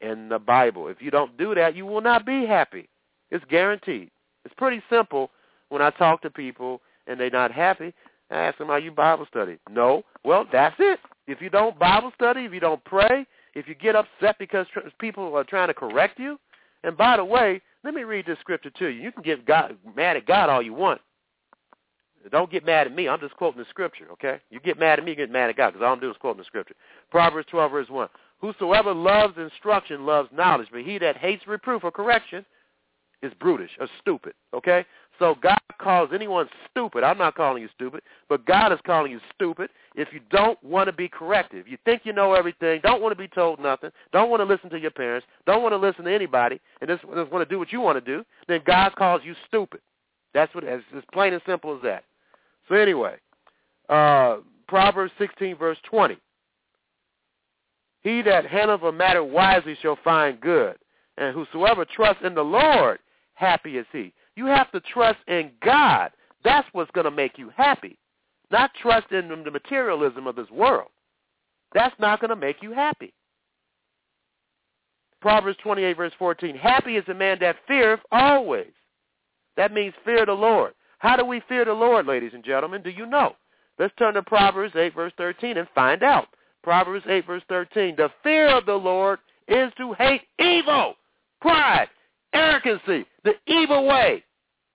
[0.00, 0.88] In the Bible.
[0.88, 2.88] If you don't do that, you will not be happy.
[3.30, 4.10] It's guaranteed.
[4.44, 5.30] It's pretty simple
[5.68, 7.92] when I talk to people and they're not happy.
[8.30, 9.58] I ask them, are you Bible study?
[9.68, 10.02] No.
[10.24, 11.00] Well, that's it.
[11.26, 14.80] If you don't Bible study, if you don't pray, if you get upset because tr-
[14.98, 16.38] people are trying to correct you,
[16.82, 19.02] and by the way, let me read this scripture to you.
[19.02, 21.00] You can get God, mad at God all you want.
[22.30, 23.08] Don't get mad at me.
[23.08, 24.40] I'm just quoting the scripture, okay?
[24.50, 26.18] You get mad at me, you get mad at God, because all I'm doing is
[26.18, 26.74] quoting the scripture.
[27.10, 28.08] Proverbs 12, verse 1.
[28.40, 32.44] Whosoever loves instruction loves knowledge, but he that hates reproof or correction
[33.22, 34.84] is brutish or stupid, okay?
[35.18, 37.04] So God calls anyone stupid.
[37.04, 40.86] I'm not calling you stupid, but God is calling you stupid if you don't want
[40.86, 41.60] to be corrected.
[41.60, 44.46] If you think you know everything, don't want to be told nothing, don't want to
[44.46, 47.52] listen to your parents, don't want to listen to anybody, and just, just want to
[47.52, 49.80] do what you want to do, then God calls you stupid.
[50.32, 50.80] That's what as
[51.12, 52.04] plain and simple as that.
[52.70, 53.16] So anyway,
[53.88, 54.36] uh,
[54.68, 56.16] Proverbs 16, verse 20.
[58.02, 60.76] He that handleth a matter wisely shall find good,
[61.18, 63.00] and whosoever trusts in the Lord,
[63.34, 64.14] happy is he.
[64.36, 66.12] You have to trust in God.
[66.44, 67.98] That's what's going to make you happy,
[68.50, 70.88] not trust in the materialism of this world.
[71.74, 73.12] That's not going to make you happy.
[75.20, 76.56] Proverbs 28, verse 14.
[76.56, 78.72] Happy is the man that feareth always.
[79.56, 80.72] That means fear the Lord.
[81.00, 82.82] How do we fear the Lord, ladies and gentlemen?
[82.82, 83.34] Do you know?
[83.78, 86.28] Let's turn to Proverbs 8, verse 13 and find out.
[86.62, 87.96] Proverbs 8, verse 13.
[87.96, 90.94] The fear of the Lord is to hate evil,
[91.40, 91.88] pride,
[92.34, 94.22] arrogancy, the evil way,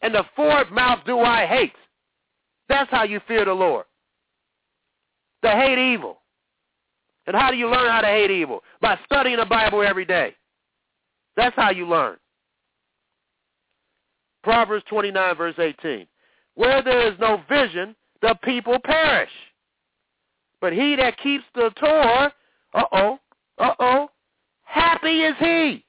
[0.01, 1.73] and the forward mouth do I hate.
[2.69, 3.85] That's how you fear the Lord.
[5.43, 6.17] To hate evil.
[7.27, 8.63] And how do you learn how to hate evil?
[8.81, 10.33] By studying the Bible every day.
[11.37, 12.17] That's how you learn.
[14.41, 16.07] Proverbs 29, verse 18.
[16.55, 19.29] Where there is no vision, the people perish.
[20.61, 22.33] But he that keeps the Torah,
[22.73, 23.19] uh-oh,
[23.57, 24.09] uh-oh,
[24.63, 25.85] happy is he.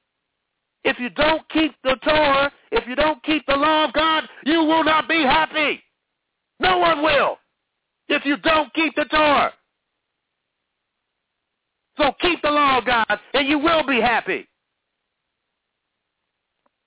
[0.83, 4.59] If you don't keep the Torah, if you don't keep the law of God, you
[4.59, 5.81] will not be happy.
[6.59, 7.37] No one will
[8.09, 9.53] if you don't keep the Torah.
[11.97, 14.47] So keep the law of God, and you will be happy.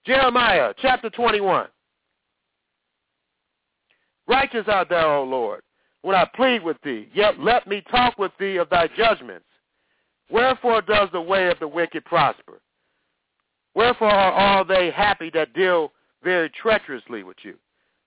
[0.07, 1.67] Jeremiah chapter 21.
[4.31, 5.63] Righteous art thou, O Lord,
[6.03, 7.09] when I plead with thee.
[7.13, 9.45] Yet let me talk with thee of thy judgments.
[10.31, 12.61] Wherefore does the way of the wicked prosper?
[13.75, 15.91] Wherefore are all they happy that deal
[16.23, 17.57] very treacherously with you?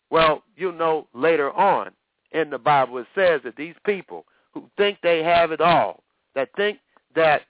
[0.09, 1.91] Well, you know later on
[2.31, 4.23] in the Bible it says that these people
[4.53, 6.03] who think they have it all,
[6.35, 6.79] that think
[7.15, 7.41] that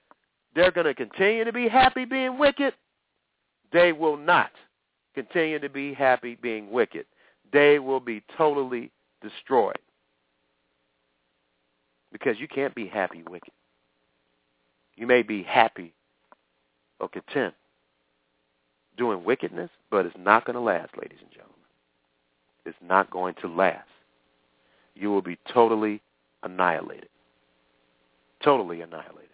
[0.56, 2.74] they're going to continue to be happy being wicked,
[3.72, 4.50] they will not
[5.14, 7.06] continue to be happy being wicked.
[7.54, 8.92] They will be totally
[9.22, 9.78] destroyed.
[12.12, 13.54] Because you can't be happy wicked.
[14.96, 15.94] You may be happy
[17.00, 17.54] or content
[18.98, 21.56] doing wickedness, but it's not going to last, ladies and gentlemen.
[22.66, 23.88] It's not going to last.
[24.96, 26.02] You will be totally
[26.44, 27.10] annihilated.
[28.44, 29.30] Totally annihilated.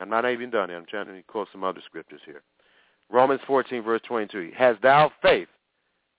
[0.00, 0.70] I'm not even done.
[0.70, 2.42] I'm trying to quote some other scriptures here.
[3.10, 4.52] Romans 14, verse 22.
[4.56, 5.48] Has thou faith?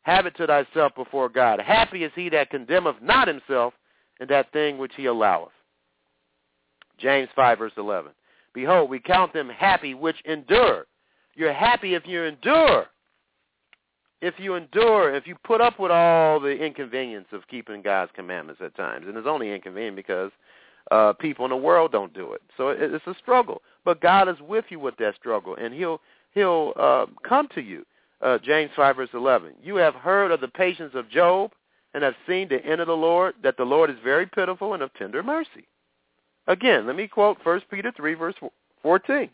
[0.03, 1.59] Have it to thyself before God.
[1.59, 3.73] Happy is he that condemneth not himself
[4.19, 5.51] in that thing which he alloweth.
[6.97, 8.11] James 5, verse 11.
[8.53, 10.85] Behold, we count them happy which endure.
[11.35, 12.87] You're happy if you endure.
[14.21, 18.61] If you endure, if you put up with all the inconvenience of keeping God's commandments
[18.63, 19.05] at times.
[19.07, 20.31] And it's only inconvenient because
[20.91, 22.41] uh, people in the world don't do it.
[22.57, 23.61] So it's a struggle.
[23.83, 26.01] But God is with you with that struggle, and he'll,
[26.33, 27.85] he'll uh, come to you.
[28.21, 29.53] Uh, James 5, verse 11.
[29.63, 31.51] You have heard of the patience of Job
[31.93, 34.83] and have seen the end of the Lord, that the Lord is very pitiful and
[34.83, 35.67] of tender mercy.
[36.47, 38.35] Again, let me quote 1 Peter 3, verse
[38.81, 39.29] 14.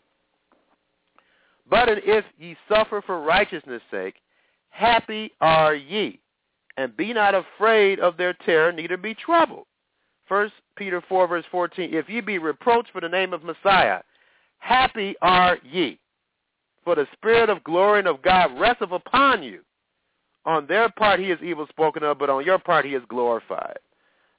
[1.70, 4.16] But if ye suffer for righteousness' sake,
[4.70, 6.20] happy are ye,
[6.76, 9.66] and be not afraid of their terror, neither be troubled.
[10.28, 14.00] 1 Peter 4, verse 14, If ye be reproached for the name of Messiah,
[14.58, 15.98] happy are ye,
[16.88, 19.60] for the Spirit of glory and of God resteth upon you.
[20.46, 23.78] On their part he is evil spoken of, but on your part he is glorified.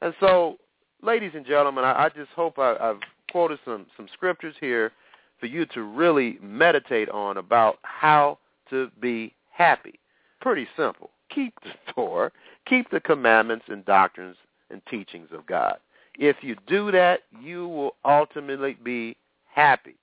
[0.02, 0.58] And so,
[1.04, 4.92] ladies and gentlemen, I, I just hope I, I've quoted some, some scriptures here
[5.40, 8.40] for you to really meditate on about how
[8.72, 10.00] to be happy.
[10.42, 11.12] Pretty simple.
[11.30, 12.32] Keep the Torah,
[12.66, 14.38] keep the commandments and doctrines
[14.72, 15.78] and teachings of God.
[16.18, 19.18] If you do that, you will ultimately be
[19.54, 19.98] happy.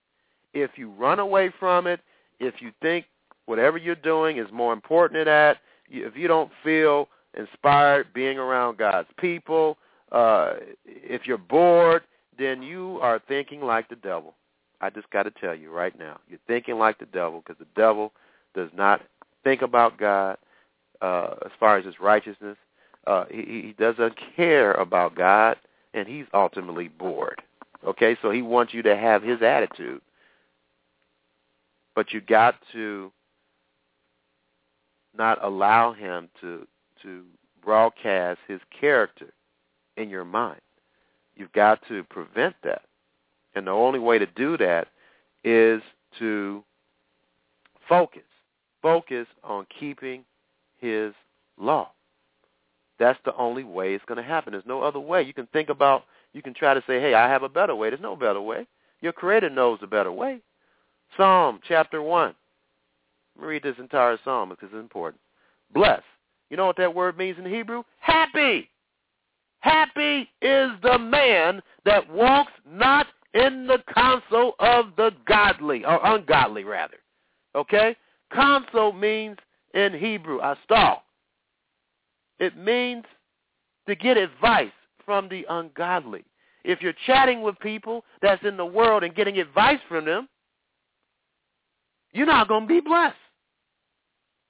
[0.54, 1.98] If you run away from it,
[2.40, 3.06] if you think
[3.46, 5.58] whatever you're doing is more important than that,
[5.88, 9.78] if you don't feel inspired being around God's people,
[10.12, 12.02] uh, if you're bored,
[12.38, 14.34] then you are thinking like the devil.
[14.80, 17.80] I just got to tell you right now, you're thinking like the devil because the
[17.80, 18.12] devil
[18.54, 19.00] does not
[19.42, 20.36] think about God
[21.00, 22.56] uh, as far as his righteousness.
[23.06, 25.56] Uh, he, he doesn't care about God,
[25.94, 27.40] and he's ultimately bored.
[27.86, 30.00] Okay, so he wants you to have his attitude,
[31.96, 33.10] but you got to
[35.16, 36.68] not allow him to
[37.02, 37.24] to
[37.64, 39.32] broadcast his character
[39.96, 40.60] in your mind.
[41.34, 42.82] You've got to prevent that.
[43.54, 44.88] And the only way to do that
[45.42, 45.82] is
[46.18, 46.62] to
[47.88, 48.22] focus.
[48.82, 50.24] Focus on keeping
[50.78, 51.12] his
[51.58, 51.90] law.
[52.98, 54.52] That's the only way it's going to happen.
[54.52, 55.22] There's no other way.
[55.22, 57.90] You can think about, you can try to say, hey, I have a better way.
[57.90, 58.66] There's no better way.
[59.02, 60.40] Your Creator knows the better way.
[61.16, 62.34] Psalm chapter 1.
[63.36, 65.20] Let me read this entire psalm because it's important.
[65.72, 66.02] Bless.
[66.50, 67.82] You know what that word means in Hebrew?
[68.00, 68.70] Happy.
[69.60, 76.64] Happy is the man that walks not in the counsel of the godly, or ungodly
[76.64, 76.98] rather.
[77.54, 77.96] Okay?
[78.32, 79.36] Counsel means
[79.74, 80.98] in Hebrew, astal.
[82.38, 83.04] It means
[83.88, 84.70] to get advice
[85.04, 86.24] from the ungodly.
[86.64, 90.28] If you're chatting with people that's in the world and getting advice from them,
[92.16, 93.16] you're not going to be blessed.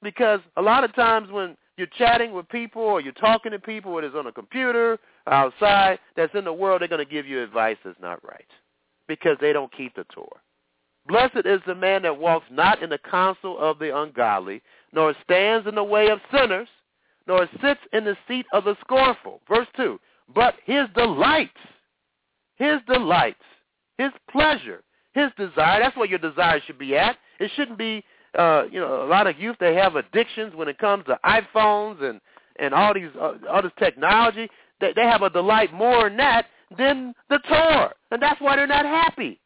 [0.03, 3.93] Because a lot of times when you're chatting with people or you're talking to people,
[3.93, 7.43] whether it's on a computer, outside, that's in the world, they're going to give you
[7.43, 8.47] advice that's not right
[9.09, 10.41] because they don't keep the Torah.
[11.09, 14.61] Blessed is the man that walks not in the counsel of the ungodly,
[14.93, 16.69] nor stands in the way of sinners,
[17.27, 19.41] nor sits in the seat of the scornful.
[19.49, 19.99] Verse 2.
[20.35, 21.59] But his delights,
[22.57, 23.43] his delights,
[23.99, 24.83] his pleasure,
[25.17, 27.17] his desire, that's where your desire should be at.
[27.41, 28.05] It shouldn't be,
[28.39, 32.03] uh, you know, a lot of youth, they have addictions when it comes to iPhones
[32.03, 32.21] and,
[32.61, 34.49] and all these uh, all this technology.
[34.81, 36.47] They, they have a delight more in that
[36.77, 37.95] than the Torah.
[38.11, 39.41] And that's why they're not happy.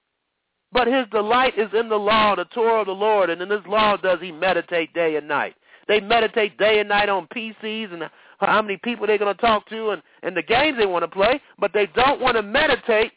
[0.73, 3.63] But his delight is in the law, the Torah of the Lord, and in this
[3.67, 5.55] law does he meditate day and night.
[5.89, 8.05] They meditate day and night on PCs and
[8.39, 11.09] how many people they're going to talk to and, and the games they want to
[11.09, 13.13] play, but they don't want to meditate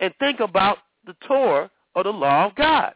[0.00, 2.94] and think about the Torah or the law of God.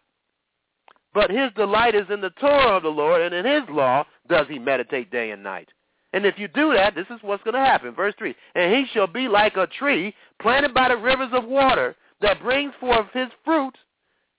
[1.14, 4.46] But his delight is in the Torah of the Lord, and in his law does
[4.49, 5.68] he meditate day and night.
[6.12, 7.94] And if you do that, this is what's going to happen.
[7.94, 11.96] Verse 3, And he shall be like a tree planted by the rivers of water
[12.20, 13.76] that brings forth his fruit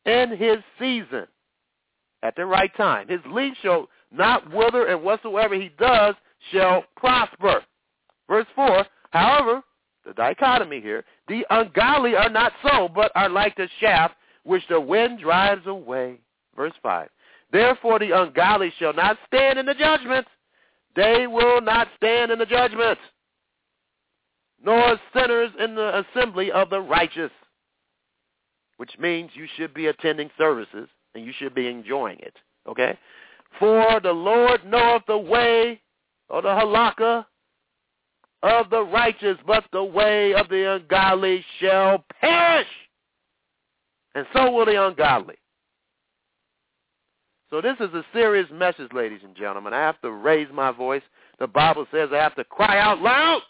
[0.05, 1.27] in his season
[2.23, 3.07] at the right time.
[3.07, 6.15] His leaf shall not wither, and whatsoever he does
[6.51, 7.61] shall prosper.
[8.27, 9.61] Verse 4, however,
[10.09, 14.79] the dichotomy here, the ungodly are not so, but are like the shaft which the
[14.79, 16.19] wind drives away.
[16.55, 17.09] Verse 5,
[17.51, 20.25] therefore the ungodly shall not stand in the judgment,
[20.95, 22.97] they will not stand in the judgment,
[24.63, 27.31] nor sinners in the assembly of the righteous,
[28.77, 32.33] which means you should be attending services and you should be enjoying it.
[32.67, 32.97] Okay?
[33.59, 35.79] For the Lord knoweth the way
[36.29, 37.25] or the halakha
[38.41, 42.67] of the righteous, but the way of the ungodly shall perish.
[44.15, 45.35] And so will the ungodly.
[47.49, 49.73] So this is a serious message, ladies and gentlemen.
[49.73, 51.01] I have to raise my voice.
[51.39, 53.41] The Bible says I have to cry out loud.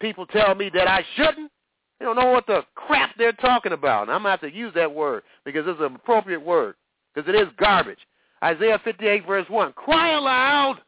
[0.00, 1.50] People tell me that I shouldn't.
[1.98, 4.02] They don't know what the crap they're talking about.
[4.02, 6.74] And I'm going to have to use that word because it's an appropriate word
[7.14, 7.98] because it is garbage.
[8.42, 9.72] Isaiah 58 verse 1.
[9.74, 10.80] Cry aloud.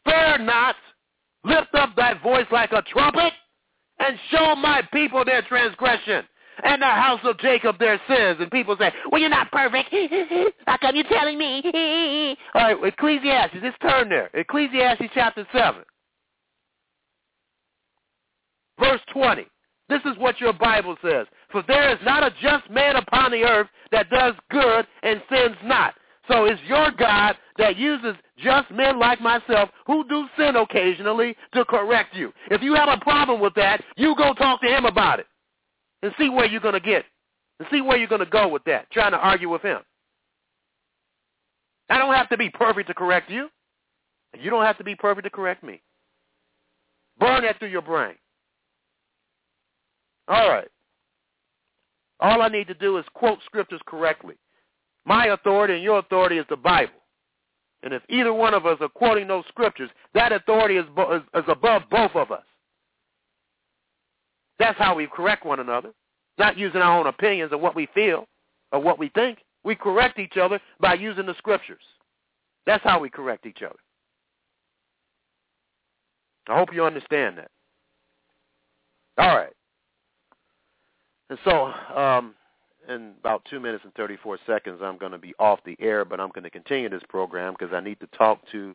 [0.00, 0.76] Spare not.
[1.44, 3.32] Lift up thy voice like a trumpet
[3.98, 6.24] and show my people their transgression
[6.62, 8.38] and the house of Jacob their sins.
[8.40, 9.88] And people say, well, you're not perfect.
[10.66, 12.36] How come you're telling me?
[12.54, 14.30] All right, Ecclesiastes, let's turn there.
[14.34, 15.82] Ecclesiastes chapter 7.
[18.78, 19.46] Verse 20.
[19.88, 21.26] This is what your Bible says.
[21.50, 25.56] For there is not a just man upon the earth that does good and sins
[25.64, 25.94] not.
[26.28, 31.64] So it's your God that uses just men like myself who do sin occasionally to
[31.64, 32.32] correct you.
[32.50, 35.26] If you have a problem with that, you go talk to him about it
[36.02, 37.04] and see where you're going to get
[37.58, 39.80] and see where you're going to go with that, trying to argue with him.
[41.88, 43.48] I don't have to be perfect to correct you.
[44.40, 45.82] You don't have to be perfect to correct me.
[47.18, 48.14] Burn that through your brain.
[50.28, 50.68] All right.
[52.20, 54.36] All I need to do is quote scriptures correctly.
[55.10, 56.92] My authority and your authority is the Bible.
[57.82, 61.44] And if either one of us are quoting those scriptures, that authority is, is, is
[61.48, 62.44] above both of us.
[64.60, 65.90] That's how we correct one another,
[66.38, 68.28] not using our own opinions of what we feel
[68.70, 69.38] or what we think.
[69.64, 71.82] We correct each other by using the scriptures.
[72.64, 73.80] That's how we correct each other.
[76.48, 77.50] I hope you understand that.
[79.18, 79.52] All right.
[81.30, 82.36] And so, um,
[82.90, 86.20] in about two minutes and 34 seconds, I'm going to be off the air, but
[86.20, 88.74] I'm going to continue this program because I need to talk to,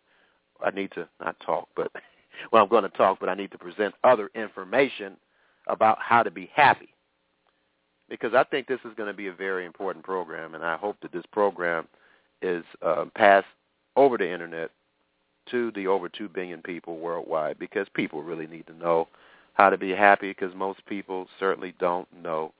[0.64, 1.92] I need to, not talk, but,
[2.52, 5.18] well, I'm going to talk, but I need to present other information
[5.68, 6.90] about how to be happy.
[8.10, 10.98] Because I think this is going to be a very important program, and I hope
[11.02, 11.88] that this program
[12.42, 13.48] is uh, passed
[13.96, 14.70] over the internet
[15.50, 19.08] to the over 2 billion people worldwide because people really need to know
[19.54, 22.54] how to be happy because most people certainly don't know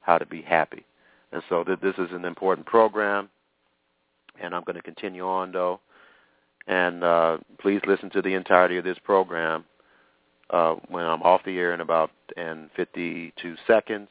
[0.00, 0.84] how to be happy.
[1.32, 3.28] And so th- this is an important program,
[4.40, 5.80] and I'm going to continue on, though.
[6.66, 9.64] And uh, please listen to the entirety of this program
[10.50, 14.08] uh, when I'm off the air in about in 52 seconds,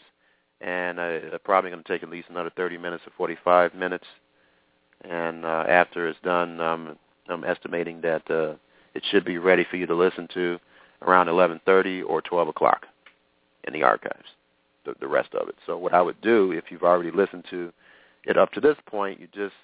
[0.61, 4.05] and uh, probably going to take at least another 30 minutes or 45 minutes.
[5.09, 6.97] And uh, after it's done, um,
[7.29, 8.55] I'm estimating that uh,
[8.93, 10.59] it should be ready for you to listen to
[11.01, 12.85] around 11:30 or 12 o'clock
[13.65, 14.27] in the archives.
[14.85, 15.55] The, the rest of it.
[15.65, 17.71] So what I would do, if you've already listened to
[18.25, 19.55] it up to this point, you just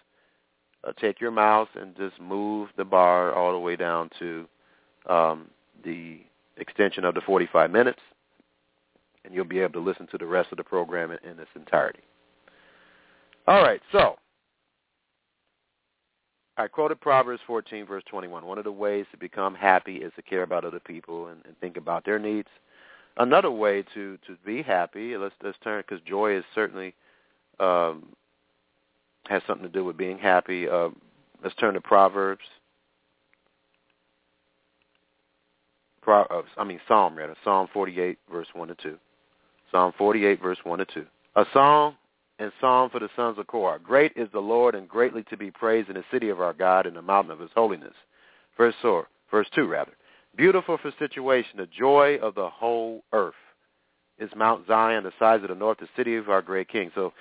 [0.85, 4.47] uh, take your mouse and just move the bar all the way down to
[5.09, 5.47] um,
[5.83, 6.19] the
[6.57, 7.99] extension of the 45 minutes,
[9.23, 11.49] and you'll be able to listen to the rest of the program in, in its
[11.55, 12.01] entirety.
[13.47, 14.17] All right, so
[16.57, 18.45] I quoted Proverbs 14, verse 21.
[18.45, 21.57] One of the ways to become happy is to care about other people and, and
[21.59, 22.47] think about their needs.
[23.17, 26.93] Another way to to be happy, let's let's turn because joy is certainly
[27.59, 28.07] um,
[29.27, 30.67] has something to do with being happy.
[30.67, 30.89] Uh,
[31.43, 32.43] let's turn to Proverbs
[36.05, 38.97] Pro, uh, I mean Psalm rather, Psalm 48 verse 1 to 2.
[39.71, 41.05] Psalm 48 verse 1 to 2.
[41.35, 41.95] A song
[42.37, 43.79] and psalm for the sons of Korah.
[43.79, 46.85] Great is the Lord and greatly to be praised in the city of our God
[46.85, 47.95] in the mountain of his holiness.
[48.55, 49.93] Verse or, verse 2 rather.
[50.35, 53.33] Beautiful for situation, the joy of the whole earth
[54.19, 56.91] is Mount Zion, the size of the north, the city of our great king.
[56.95, 57.13] So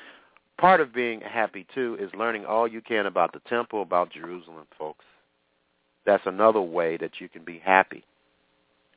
[0.59, 4.67] part of being happy too is learning all you can about the temple, about Jerusalem,
[4.79, 5.05] folks.
[6.07, 8.05] That's another way that you can be happy.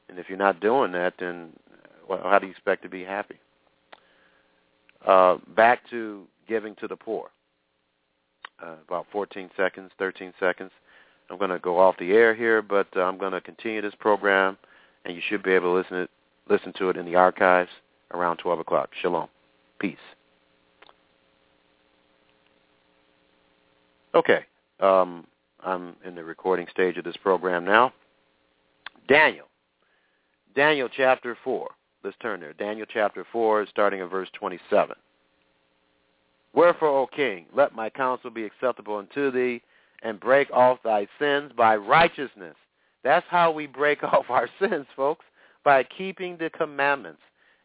[0.10, 1.54] And if you're not doing that, then
[2.10, 3.36] well, how do you expect to be happy?
[5.06, 7.30] Uh, back to giving to the poor.
[8.62, 10.72] Uh, about 14 seconds, 13 seconds.
[11.30, 13.96] I'm going to go off the air here, but uh, I'm going to continue this
[14.00, 14.58] program,
[15.06, 16.10] and you should be able to listen it,
[16.50, 17.70] listen to it in the archives
[18.14, 18.90] around 12 o'clock.
[19.02, 19.28] Shalom.
[19.80, 19.98] Peace.
[24.16, 24.46] Okay.
[24.80, 25.26] Um,
[25.64, 27.94] I'm in the recording stage of this program now.
[29.08, 29.48] Daniel
[30.58, 31.70] Daniel chapter 4.
[32.04, 32.54] Let's turn there.
[32.54, 34.96] Daniel chapter 4, starting in verse 27.
[36.54, 39.62] Wherefore, O king, let my counsel be acceptable unto thee,
[40.04, 42.56] and break off thy sins by righteousness.
[43.04, 45.26] That's how we break off our sins, folks,
[45.64, 47.22] by keeping the commandments,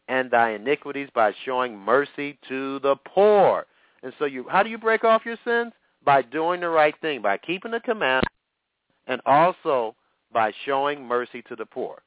[0.07, 3.65] and thy iniquities by showing mercy to the poor.
[4.03, 5.71] And so you how do you break off your sins?
[6.03, 8.33] By doing the right thing, by keeping the commandments
[9.07, 9.95] and also
[10.33, 12.01] by showing mercy to the poor.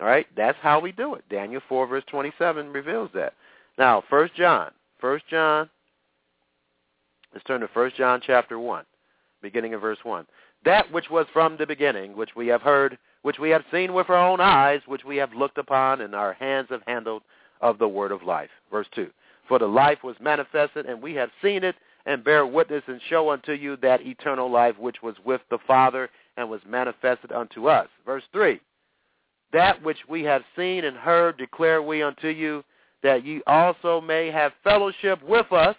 [0.00, 1.24] All right, that's how we do it.
[1.30, 3.32] Daniel 4 verse 27 reveals that.
[3.78, 5.70] Now, First John, First John,
[7.32, 8.84] let's turn to First John chapter 1,
[9.46, 10.26] beginning of verse 1.
[10.64, 14.10] That which was from the beginning, which we have heard, which we have seen with
[14.10, 17.22] our own eyes, which we have looked upon, and our hands have handled
[17.60, 18.50] of the word of life.
[18.70, 19.08] Verse 2.
[19.48, 21.76] For the life was manifested, and we have seen it,
[22.06, 26.08] and bear witness and show unto you that eternal life which was with the Father
[26.36, 27.88] and was manifested unto us.
[28.04, 28.60] Verse 3.
[29.52, 32.64] That which we have seen and heard declare we unto you,
[33.02, 35.76] that ye also may have fellowship with us.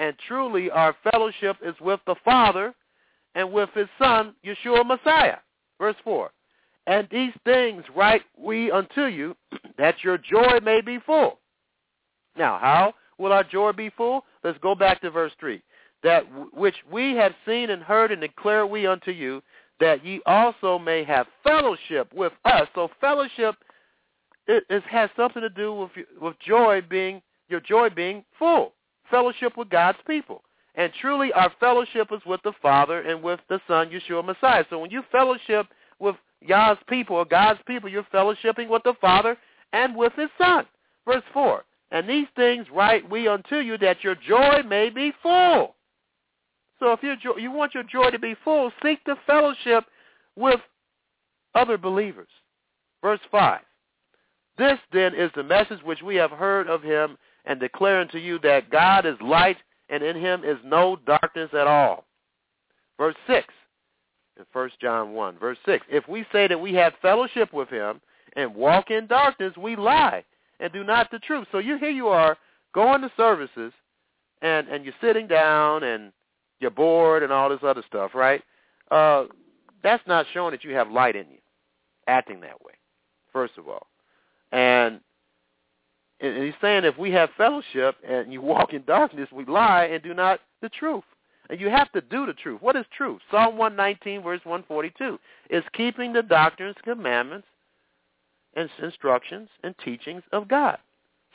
[0.00, 2.74] And truly our fellowship is with the Father
[3.34, 5.36] and with his Son, Yeshua Messiah.
[5.78, 6.30] Verse 4.
[6.86, 9.36] And these things write we unto you,
[9.78, 11.38] that your joy may be full.
[12.34, 14.24] Now, how will our joy be full?
[14.42, 15.62] Let's go back to verse 3.
[16.02, 16.24] That
[16.54, 19.42] which we have seen and heard and declare we unto you,
[19.80, 22.66] that ye also may have fellowship with us.
[22.74, 23.54] So fellowship
[24.46, 27.20] it, it has something to do with with joy being
[27.50, 28.72] your joy being full.
[29.10, 30.42] Fellowship with God's people.
[30.74, 34.64] And truly our fellowship is with the Father and with the Son, Yeshua Messiah.
[34.70, 35.66] So when you fellowship
[35.98, 36.16] with
[36.48, 39.36] God's people or God's people, you're fellowshipping with the Father
[39.72, 40.66] and with his Son.
[41.04, 41.64] Verse 4.
[41.90, 45.74] And these things write we unto you that your joy may be full.
[46.78, 49.84] So if jo- you want your joy to be full, seek the fellowship
[50.36, 50.60] with
[51.54, 52.28] other believers.
[53.02, 53.60] Verse 5.
[54.56, 58.38] This then is the message which we have heard of him and declare unto you
[58.40, 59.56] that God is light
[59.88, 62.04] and in him is no darkness at all.
[62.98, 63.46] Verse 6
[64.38, 65.38] in 1 John 1.
[65.38, 65.86] Verse 6.
[65.90, 68.00] If we say that we have fellowship with him
[68.36, 70.24] and walk in darkness, we lie
[70.60, 71.46] and do not the truth.
[71.50, 72.36] So you here you are
[72.72, 73.72] going to services
[74.42, 76.12] and and you're sitting down and
[76.60, 78.42] you're bored and all this other stuff, right?
[78.90, 79.24] Uh,
[79.82, 81.38] that's not showing that you have light in you,
[82.06, 82.72] acting that way.
[83.32, 83.86] First of all,
[84.52, 85.00] and
[86.20, 90.02] and he's saying if we have fellowship and you walk in darkness, we lie and
[90.02, 91.04] do not the truth.
[91.48, 92.62] And you have to do the truth.
[92.62, 93.20] What is truth?
[93.30, 95.18] Psalm 119, verse 142,
[95.50, 97.48] is keeping the doctrines, commandments,
[98.54, 100.78] and instructions and teachings of God.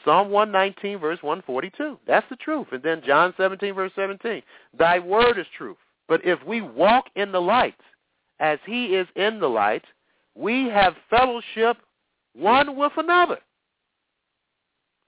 [0.05, 1.99] Psalm 119, verse 142.
[2.07, 2.67] That's the truth.
[2.71, 4.41] And then John 17, verse 17.
[4.77, 5.77] Thy word is truth.
[6.07, 7.75] But if we walk in the light,
[8.39, 9.83] as he is in the light,
[10.35, 11.77] we have fellowship
[12.33, 13.39] one with another.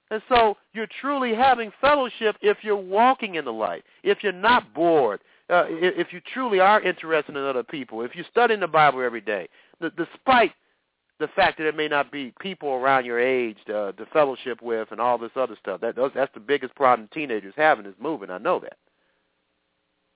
[0.10, 4.74] And so you're truly having fellowship if you're walking in the light, if you're not
[4.74, 9.02] bored, uh, if you truly are interested in other people, if you're studying the Bible
[9.02, 9.48] every day,
[9.82, 10.52] despite
[11.20, 14.90] the fact that there may not be people around your age to, to fellowship with
[14.92, 15.82] and all this other stuff.
[15.82, 18.30] That that's the biggest problem teenagers having is moving.
[18.30, 18.78] I know that.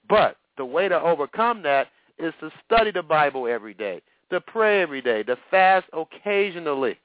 [0.08, 1.88] But the way to overcome that
[2.20, 6.98] is to study the Bible every day, to pray every day, to fast occasionally.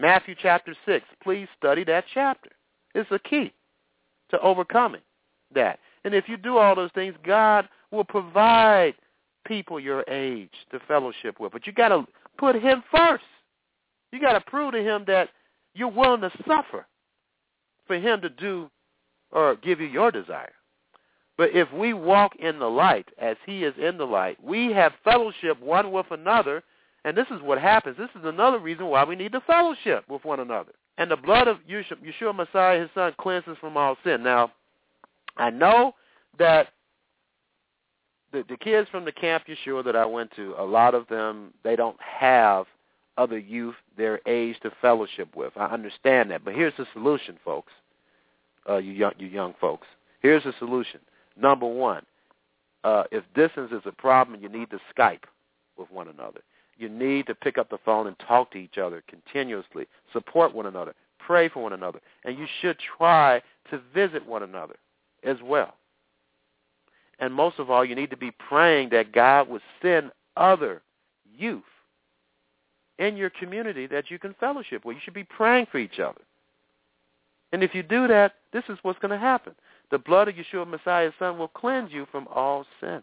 [0.00, 2.50] Matthew chapter 6, please study that chapter.
[2.94, 3.52] It's a key
[4.30, 5.02] to overcoming
[5.54, 5.78] that.
[6.04, 8.94] And if you do all those things, God will provide
[9.46, 11.52] people your age to fellowship with.
[11.52, 12.06] But you got to
[12.38, 13.24] put him first.
[14.12, 15.28] You got to prove to him that
[15.74, 16.86] you're willing to suffer
[17.86, 18.70] for him to do
[19.32, 20.52] or give you your desire.
[21.36, 24.92] But if we walk in the light as he is in the light, we have
[25.04, 26.62] fellowship one with another,
[27.04, 27.96] and this is what happens.
[27.96, 30.72] This is another reason why we need to fellowship with one another.
[30.98, 34.22] And the blood of Yeshua Messiah, his son, cleanses from all sin.
[34.22, 34.52] Now,
[35.36, 35.94] I know
[36.38, 36.68] that
[38.32, 41.54] the, the kids from the camp Yeshua that I went to, a lot of them
[41.64, 42.66] they don't have
[43.16, 45.52] other youth their age to fellowship with.
[45.56, 47.72] I understand that, but here's the solution, folks.
[48.68, 49.86] Uh, you young, you young folks.
[50.20, 51.00] Here's the solution.
[51.36, 52.04] Number one,
[52.84, 55.24] uh, if distance is a problem, you need to Skype
[55.78, 56.40] with one another.
[56.80, 60.64] You need to pick up the phone and talk to each other continuously, support one
[60.64, 64.76] another, pray for one another, and you should try to visit one another
[65.22, 65.74] as well.
[67.18, 70.80] And most of all, you need to be praying that God would send other
[71.36, 71.62] youth
[72.98, 74.96] in your community that you can fellowship with.
[74.96, 76.22] You should be praying for each other.
[77.52, 79.54] And if you do that, this is what's going to happen.
[79.90, 83.02] The blood of Yeshua Messiah's Son will cleanse you from all sin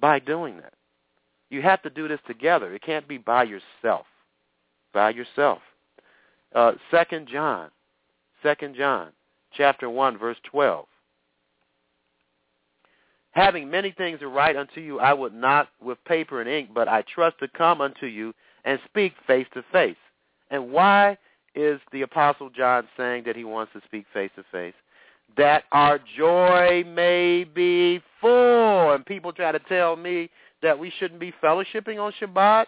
[0.00, 0.72] by doing that.
[1.50, 2.72] You have to do this together.
[2.74, 4.06] It can't be by yourself.
[4.94, 5.58] By yourself.
[6.54, 6.72] Uh,
[7.30, 7.70] John,
[8.42, 9.10] Second John,
[9.52, 10.86] chapter one, verse twelve
[13.32, 16.88] having many things to write unto you, I would not with paper and ink, but
[16.88, 18.34] I trust to come unto you
[18.64, 19.96] and speak face to face.
[20.50, 21.16] And why
[21.54, 24.74] is the Apostle John saying that he wants to speak face to face?
[25.36, 28.92] that our joy may be full.
[28.92, 30.30] And people try to tell me
[30.62, 32.66] that we shouldn't be fellowshipping on Shabbat.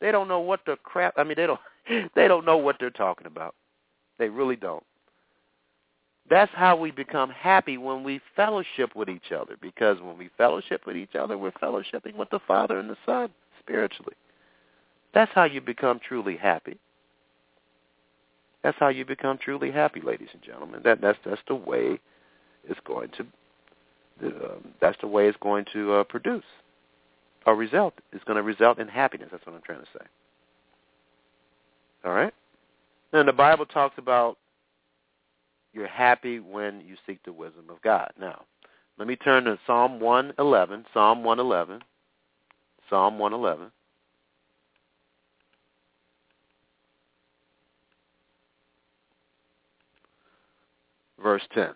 [0.00, 1.14] They don't know what the crap.
[1.16, 1.60] I mean, they don't.
[2.16, 3.54] They don't know what they're talking about.
[4.18, 4.82] They really don't.
[6.28, 9.56] That's how we become happy when we fellowship with each other.
[9.60, 13.28] Because when we fellowship with each other, we're fellowshipping with the Father and the Son
[13.60, 14.14] spiritually.
[15.14, 16.76] That's how you become truly happy.
[18.64, 20.80] That's how you become truly happy, ladies and gentlemen.
[20.82, 22.00] That that's that's the way
[22.68, 23.26] it's going to.
[24.26, 26.42] Uh, that's the way it's going to uh, produce
[27.46, 27.94] a result.
[28.12, 29.28] is going to result in happiness.
[29.30, 30.04] That's what I'm trying to say.
[32.04, 32.34] All right.
[33.12, 34.36] And the Bible talks about
[35.72, 38.12] you're happy when you seek the wisdom of God.
[38.18, 38.44] Now,
[38.98, 40.86] let me turn to Psalm 111.
[40.92, 41.82] Psalm 111.
[42.88, 43.70] Psalm 111.
[51.26, 51.70] verse 10.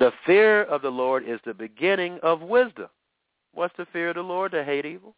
[0.00, 2.88] The fear of the Lord is the beginning of wisdom.
[3.52, 4.52] What's the fear of the Lord?
[4.52, 5.14] To hate evil.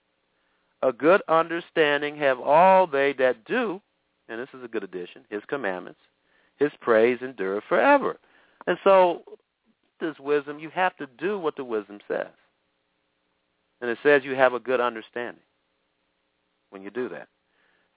[0.83, 3.81] A good understanding have all they that do,
[4.29, 6.01] and this is a good addition, his commandments.
[6.57, 8.19] His praise endure forever.
[8.67, 9.23] And so
[10.01, 12.27] this wisdom, you have to do what the wisdom says.
[13.81, 15.43] And it says you have a good understanding
[16.71, 17.29] when you do that.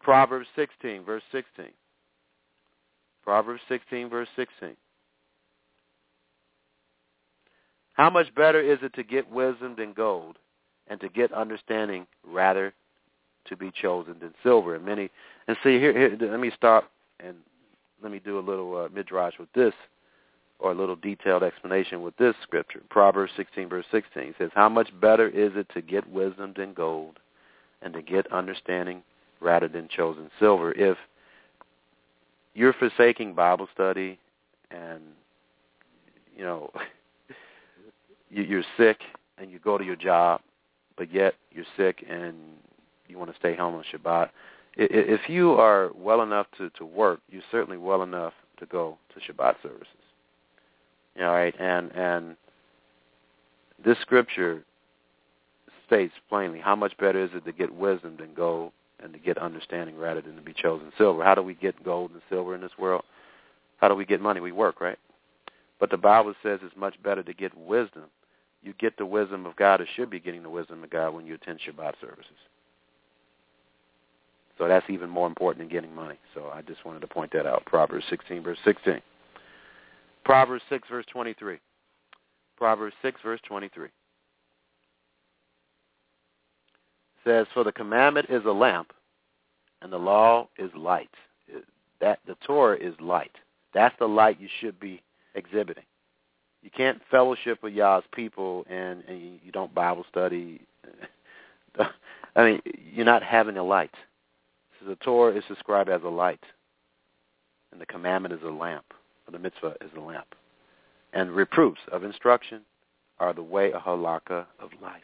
[0.02, 1.68] Proverbs 16, verse 16.
[3.24, 4.76] Proverbs 16, verse 16.
[7.96, 10.38] How much better is it to get wisdom than gold,
[10.88, 12.74] and to get understanding rather
[13.46, 14.76] to be chosen than silver?
[14.76, 15.10] And many,
[15.48, 17.38] and see here, here let me stop and
[18.04, 19.74] let me do a little uh, midrash with this,
[20.60, 22.82] or a little detailed explanation with this scripture.
[22.90, 27.20] Proverbs 16, verse 16 says, "How much better is it to get wisdom than gold,
[27.82, 29.04] and to get understanding
[29.40, 30.98] rather than chosen silver?" If
[32.54, 34.20] you're forsaking Bible study
[34.70, 35.02] and
[36.36, 36.72] you know
[38.30, 39.00] you're sick
[39.38, 40.42] and you go to your job,
[40.98, 42.36] but yet you're sick and
[43.08, 44.30] you want to stay home on Shabbat.
[44.78, 49.32] If you are well enough to, to work, you're certainly well enough to go to
[49.32, 49.88] Shabbat services.
[51.20, 52.36] All right, and and
[53.84, 54.64] this scripture
[55.88, 59.38] states plainly how much better is it to get wisdom than gold and to get
[59.38, 61.24] understanding rather than to be chosen silver.
[61.24, 63.04] How do we get gold and silver in this world?
[63.78, 64.40] How do we get money?
[64.40, 64.98] We work, right?
[65.80, 68.06] But the Bible says it's much better to get wisdom.
[68.62, 71.26] You get the wisdom of God or should be getting the wisdom of God when
[71.26, 72.38] you attend Shabbat services.
[74.58, 76.18] So that's even more important than getting money.
[76.34, 77.66] So I just wanted to point that out.
[77.66, 79.02] Proverbs 16, verse 16.
[80.24, 81.60] Proverbs 6, verse 23.
[82.58, 83.90] Proverbs 6, verse 23.
[87.26, 88.94] says, "For the commandment is a lamp,
[89.82, 91.14] and the law is light."
[92.00, 93.36] That the Torah is light.
[93.74, 95.02] That's the light you should be
[95.36, 95.84] exhibiting.
[96.62, 100.62] You can't fellowship with Yah's people and, and you don't Bible study.
[102.36, 102.62] I mean,
[102.92, 103.94] you're not having a light.
[104.80, 106.44] So the Torah is described as a light,
[107.72, 108.86] and the commandment is a lamp,
[109.28, 110.28] or the mitzvah is a lamp.
[111.14, 112.62] And reproofs of instruction
[113.20, 115.02] are the way of halakha of life.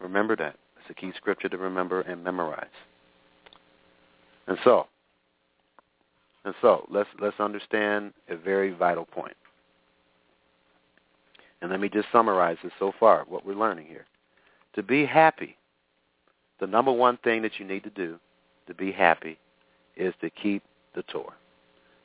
[0.00, 0.56] Remember that.
[0.76, 2.66] It's a key scripture to remember and memorize.
[4.46, 4.86] And so,
[6.44, 9.36] and so let's let's understand a very vital point.
[11.60, 14.04] And let me just summarize this so far, what we're learning here.
[14.74, 15.56] To be happy,
[16.60, 18.18] the number one thing that you need to do
[18.66, 19.38] to be happy
[19.96, 20.62] is to keep
[20.94, 21.34] the Torah.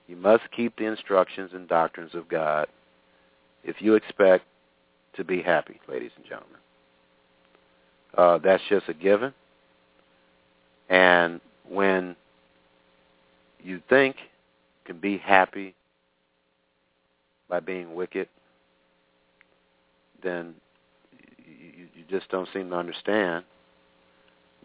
[0.08, 2.68] You must keep the instructions and doctrines of God
[3.64, 4.46] if you expect
[5.16, 6.60] to be happy, ladies and gentlemen.
[8.18, 9.34] Uh, that's just a given.
[10.90, 12.16] And when
[13.64, 14.16] you think
[14.90, 15.76] can be happy
[17.48, 18.28] by being wicked,
[20.24, 20.56] then
[21.46, 23.46] you, you just don't seem to understand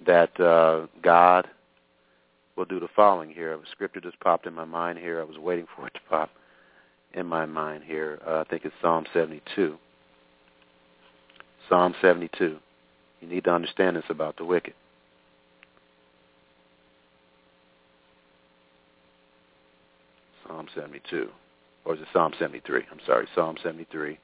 [0.07, 1.47] that uh, God
[2.57, 3.53] will do the following here.
[3.53, 5.21] A scripture just popped in my mind here.
[5.21, 6.31] I was waiting for it to pop
[7.13, 8.19] in my mind here.
[8.27, 9.77] Uh, I think it's Psalm 72.
[11.69, 12.57] Psalm 72.
[13.21, 14.73] You need to understand this about the wicked.
[20.47, 21.29] Psalm 72.
[21.85, 22.83] Or is it Psalm 73?
[22.91, 24.19] I'm sorry, Psalm 73.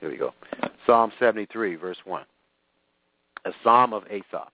[0.00, 0.32] Here we go.
[0.86, 2.24] Psalm 73, verse 1.
[3.44, 4.50] A psalm of Asaph.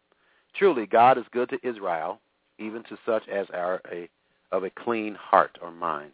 [0.54, 2.20] Truly, God is good to Israel,
[2.58, 4.08] even to such as are a,
[4.52, 6.12] of a clean heart or mind.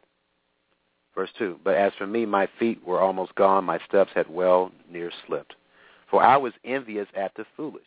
[1.15, 4.73] Verse 2, But as for me, my feet were almost gone, my steps had well
[4.91, 5.55] near slipped.
[6.11, 7.83] For I was envious at the foolish.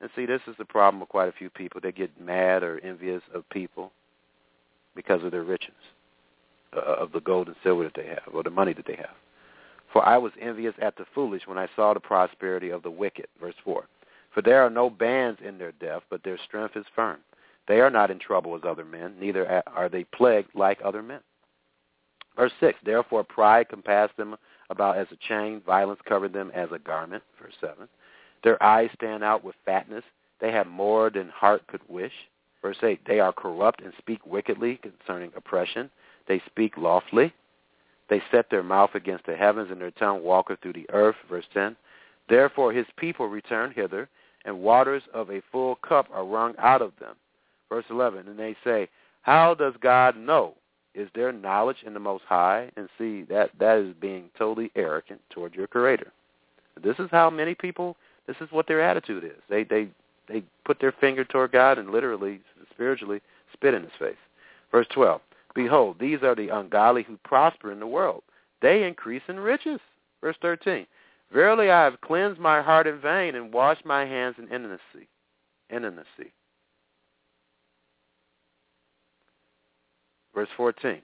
[0.00, 1.80] And see, this is the problem with quite a few people.
[1.80, 3.92] They get mad or envious of people
[4.94, 5.74] because of their riches,
[6.76, 9.14] uh, of the gold and silver that they have, or the money that they have.
[9.92, 13.26] For I was envious at the foolish when I saw the prosperity of the wicked.
[13.40, 13.84] Verse 4.
[14.32, 17.18] For there are no bands in their death, but their strength is firm.
[17.68, 21.20] They are not in trouble as other men, neither are they plagued like other men.
[22.36, 22.78] Verse 6.
[22.84, 24.36] Therefore pride compassed them
[24.70, 27.22] about as a chain, violence covered them as a garment.
[27.40, 27.88] Verse 7.
[28.42, 30.04] Their eyes stand out with fatness.
[30.40, 32.12] They have more than heart could wish.
[32.62, 33.00] Verse 8.
[33.06, 35.90] They are corrupt and speak wickedly concerning oppression.
[36.28, 37.34] They speak lawfully.
[38.08, 41.16] They set their mouth against the heavens, and their tongue walketh through the earth.
[41.28, 41.76] Verse 10.
[42.28, 44.08] Therefore his people return hither,
[44.44, 47.16] and waters of a full cup are wrung out of them.
[47.68, 48.28] Verse 11.
[48.28, 48.88] And they say,
[49.22, 50.54] How does God know?
[50.94, 52.70] Is there knowledge in the Most High?
[52.76, 56.12] And see, that, that is being totally arrogant toward your Creator.
[56.82, 57.96] This is how many people,
[58.26, 59.40] this is what their attitude is.
[59.48, 59.88] They, they,
[60.28, 62.40] they put their finger toward God and literally,
[62.72, 63.20] spiritually,
[63.52, 64.16] spit in his face.
[64.70, 65.20] Verse 12.
[65.54, 68.22] Behold, these are the ungodly who prosper in the world.
[68.60, 69.80] They increase in riches.
[70.20, 70.86] Verse 13.
[71.32, 75.08] Verily I have cleansed my heart in vain and washed my hands in innocency.
[75.70, 76.32] Innocency.
[80.34, 81.02] Verse 14.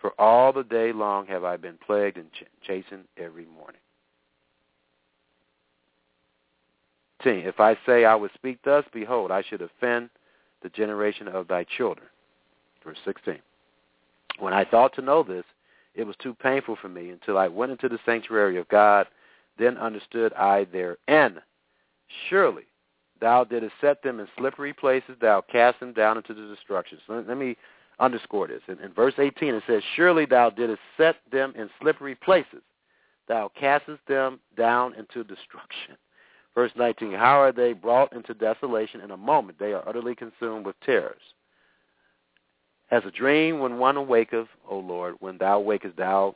[0.00, 3.80] For all the day long have I been plagued and ch- chastened every morning.
[7.26, 7.38] 10.
[7.38, 10.10] If I say I would speak thus, behold, I should offend
[10.62, 12.06] the generation of thy children.
[12.84, 13.38] Verse 16.
[14.38, 15.44] When I thought to know this,
[15.94, 19.06] it was too painful for me until I went into the sanctuary of God.
[19.58, 21.40] Then understood I therein.
[22.28, 22.64] Surely
[23.20, 25.16] thou didst set them in slippery places.
[25.20, 26.98] Thou cast them down into the destruction.
[27.06, 27.56] So let me
[27.98, 28.60] underscore this.
[28.68, 32.62] In, in verse 18 it says, Surely thou didst set them in slippery places.
[33.26, 35.96] Thou castest them down into destruction.
[36.56, 39.58] Verse 19, How are they brought into desolation in a moment?
[39.58, 41.20] They are utterly consumed with terrors.
[42.90, 46.34] As a dream when one awaketh, O Lord, when thou wakest, thou,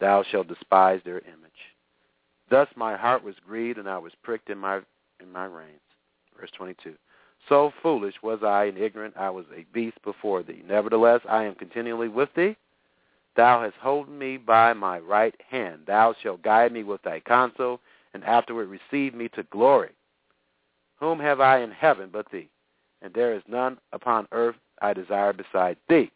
[0.00, 1.50] thou shalt despise their image.
[2.50, 4.80] Thus my heart was grieved, and I was pricked in my,
[5.18, 5.80] in my reins.
[6.38, 6.94] Verse 22.
[7.48, 10.62] So foolish was I and ignorant, I was a beast before thee.
[10.66, 12.56] Nevertheless, I am continually with thee.
[13.34, 15.82] Thou hast holden me by my right hand.
[15.86, 17.80] Thou shalt guide me with thy counsel,
[18.14, 19.90] and afterward receive me to glory.
[21.00, 22.48] Whom have I in heaven but thee?
[23.02, 26.10] And there is none upon earth I desire beside thee.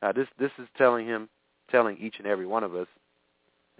[0.00, 1.28] Now this this is telling him,
[1.70, 2.86] telling each and every one of us,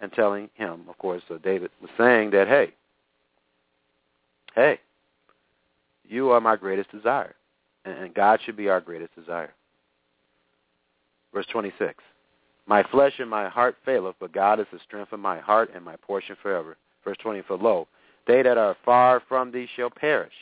[0.01, 2.75] and telling him, of course, so David was saying that, hey,
[4.55, 4.81] hey,
[6.07, 7.35] you are my greatest desire,
[7.85, 9.53] and God should be our greatest desire.
[11.33, 12.03] Verse 26,
[12.67, 15.85] my flesh and my heart faileth, but God is the strength of my heart and
[15.85, 16.77] my portion forever.
[17.05, 17.87] Verse 20, for lo,
[18.27, 20.33] they that are far from thee shall perish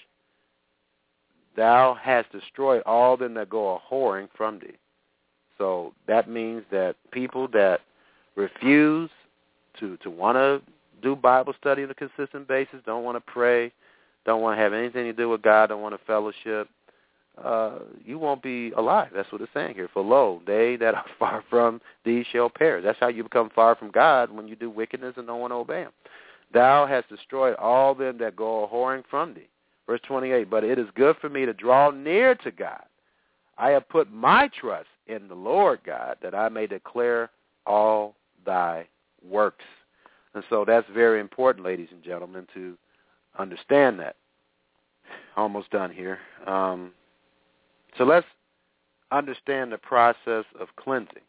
[1.57, 4.79] thou hast destroyed all them that go a whoring from thee.
[5.59, 7.81] So that means that people that
[8.37, 9.11] refuse
[9.79, 10.63] to to want to
[11.03, 13.73] do Bible study on a consistent basis, don't want to pray,
[14.25, 16.69] don't want to have anything to do with God, don't want to fellowship,
[17.43, 19.09] uh, you won't be alive.
[19.15, 19.89] That's what it's saying here.
[19.93, 22.85] For lo, they that are far from thee shall perish.
[22.85, 25.57] That's how you become far from God when you do wickedness and don't want to
[25.57, 25.93] obey him.
[26.53, 29.49] Thou hast destroyed all them that go whoring from thee.
[29.87, 32.83] Verse 28, but it is good for me to draw near to God.
[33.59, 37.31] I have put my trust in the Lord God that I may declare
[37.67, 38.87] all thy
[39.27, 39.65] works.
[40.35, 42.77] And so that's very important, ladies and gentlemen, to
[43.39, 44.17] understand that.
[45.37, 46.19] Almost done here.
[46.47, 46.93] Um,
[47.99, 48.27] so let's
[49.11, 51.23] understand the process of cleansing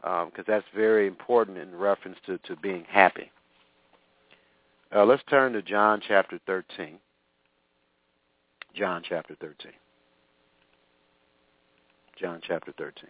[0.00, 3.30] because um, that's very important in reference to, to being happy.
[4.94, 6.98] Uh, let's turn to John chapter 13.
[8.74, 9.72] John chapter 13.
[12.18, 13.08] John chapter 13.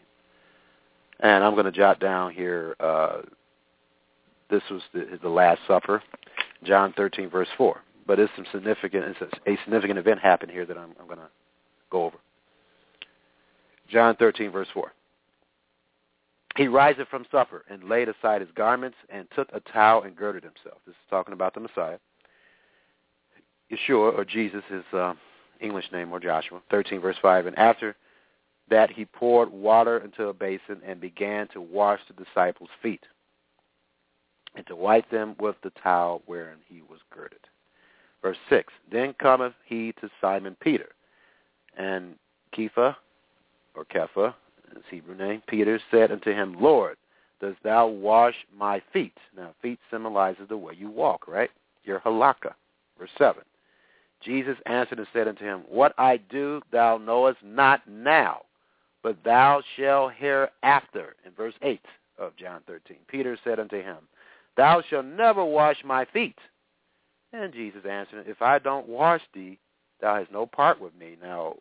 [1.20, 3.22] And I'm going to jot down here, uh,
[4.50, 6.02] this was the, the Last Supper,
[6.64, 7.80] John 13, verse 4.
[8.06, 11.18] But it's some significant, it's a, a significant event happened here that I'm, I'm going
[11.18, 11.28] to
[11.90, 12.16] go over.
[13.88, 14.92] John 13, verse 4.
[16.56, 20.42] He riseth from supper and laid aside his garments and took a towel and girded
[20.42, 20.80] himself.
[20.84, 21.98] This is talking about the Messiah.
[23.70, 25.14] Yeshua, or Jesus, his uh,
[25.60, 27.46] English name, or Joshua, 13 verse 5.
[27.46, 27.94] And after
[28.68, 33.04] that he poured water into a basin and began to wash the disciples' feet
[34.56, 37.38] and to wipe them with the towel wherein he was girded.
[38.22, 40.90] Verse 6, Then cometh he to Simon Peter,
[41.76, 42.16] and
[42.56, 42.96] Kepha,
[43.74, 44.34] or Kepha,
[44.74, 46.96] his Hebrew name, Peter said unto him, Lord,
[47.40, 49.16] dost thou wash my feet?
[49.36, 51.50] Now, feet symbolizes the way you walk, right?
[51.84, 52.54] Your halakha.
[52.98, 53.42] Verse 7.
[54.22, 58.42] Jesus answered and said unto him, What I do thou knowest not now,
[59.02, 61.16] but thou shalt hereafter.
[61.24, 61.80] In verse 8
[62.18, 63.96] of John 13, Peter said unto him,
[64.56, 66.36] Thou shalt never wash my feet.
[67.32, 69.58] And Jesus answered, If I don't wash thee,
[70.00, 71.16] thou hast no part with me.
[71.22, 71.54] Now,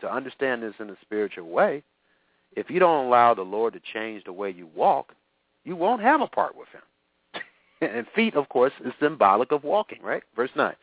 [0.00, 1.84] to understand this in a spiritual way,
[2.56, 5.14] if you don't allow the Lord to change the way you walk,
[5.64, 7.42] you won't have a part with him.
[7.80, 10.22] and feet, of course, is symbolic of walking, right?
[10.36, 10.74] Verse 9.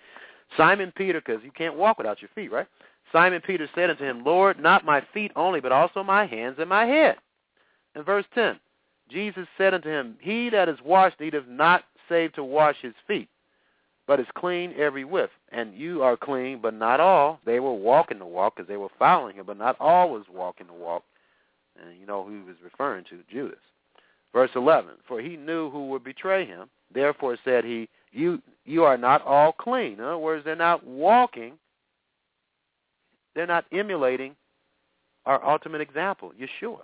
[0.58, 2.68] Simon Peter, because you can't walk without your feet, right?
[3.12, 6.70] Simon Peter said unto him, Lord, not my feet only, but also my hands and
[6.70, 7.18] my head.
[7.96, 8.60] In verse 10,
[9.10, 13.30] Jesus said unto him, He that is washed needeth not save to wash his feet,
[14.08, 15.32] but is clean every whiff.
[15.52, 17.40] And you are clean, but not all.
[17.46, 20.68] They were walking the walk because they were following him, but not all was walking
[20.68, 21.04] the walk.
[21.82, 23.60] And you know who he was referring to, Judas.
[24.34, 26.70] Verse 11, For he knew who would betray him.
[26.94, 29.94] Therefore said he, You you are not all clean.
[29.94, 31.54] In other words, they're not walking.
[33.36, 34.36] They're not emulating
[35.26, 36.82] our ultimate example, Yeshua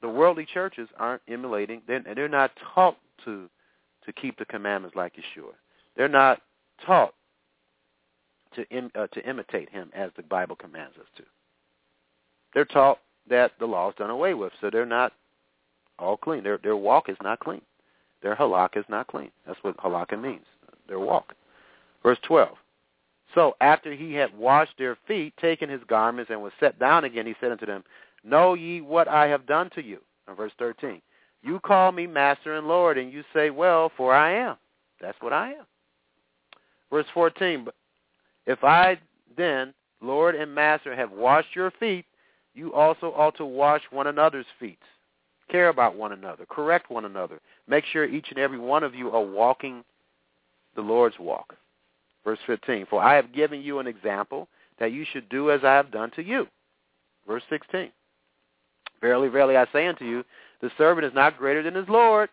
[0.00, 1.82] the worldly churches aren't emulating.
[1.86, 3.48] They're, they're not taught to
[4.04, 5.52] to keep the commandments like Yeshua.
[5.96, 6.40] They're not
[6.86, 7.12] taught
[8.54, 11.22] to Im, uh, to imitate him as the Bible commands us to.
[12.54, 15.12] They're taught that the law is done away with, so they're not
[15.98, 16.42] all clean.
[16.42, 17.62] Their their walk is not clean.
[18.22, 19.30] Their halak is not clean.
[19.46, 20.46] That's what halakha means.
[20.88, 21.34] Their walk.
[22.02, 22.56] Verse twelve.
[23.34, 27.26] So after he had washed their feet, taken his garments, and was set down again,
[27.26, 27.84] he said unto them,
[28.24, 29.98] Know ye what I have done to you.
[30.28, 31.00] In verse 13.
[31.42, 34.56] You call me master and Lord, and you say, well, for I am.
[35.00, 35.64] That's what I am.
[36.90, 37.64] Verse 14.
[37.64, 37.74] But
[38.46, 38.98] if I
[39.36, 42.04] then, Lord and master, have washed your feet,
[42.58, 44.78] you also ought to wash one another's feet.
[45.50, 46.44] Care about one another.
[46.46, 47.40] Correct one another.
[47.68, 49.84] Make sure each and every one of you are walking
[50.74, 51.54] the Lord's walk.
[52.24, 52.86] Verse 15.
[52.90, 54.48] For I have given you an example
[54.78, 56.46] that you should do as I have done to you.
[57.26, 57.90] Verse 16.
[59.00, 60.24] Verily, verily, I say unto you,
[60.60, 62.28] the servant is not greater than his Lord,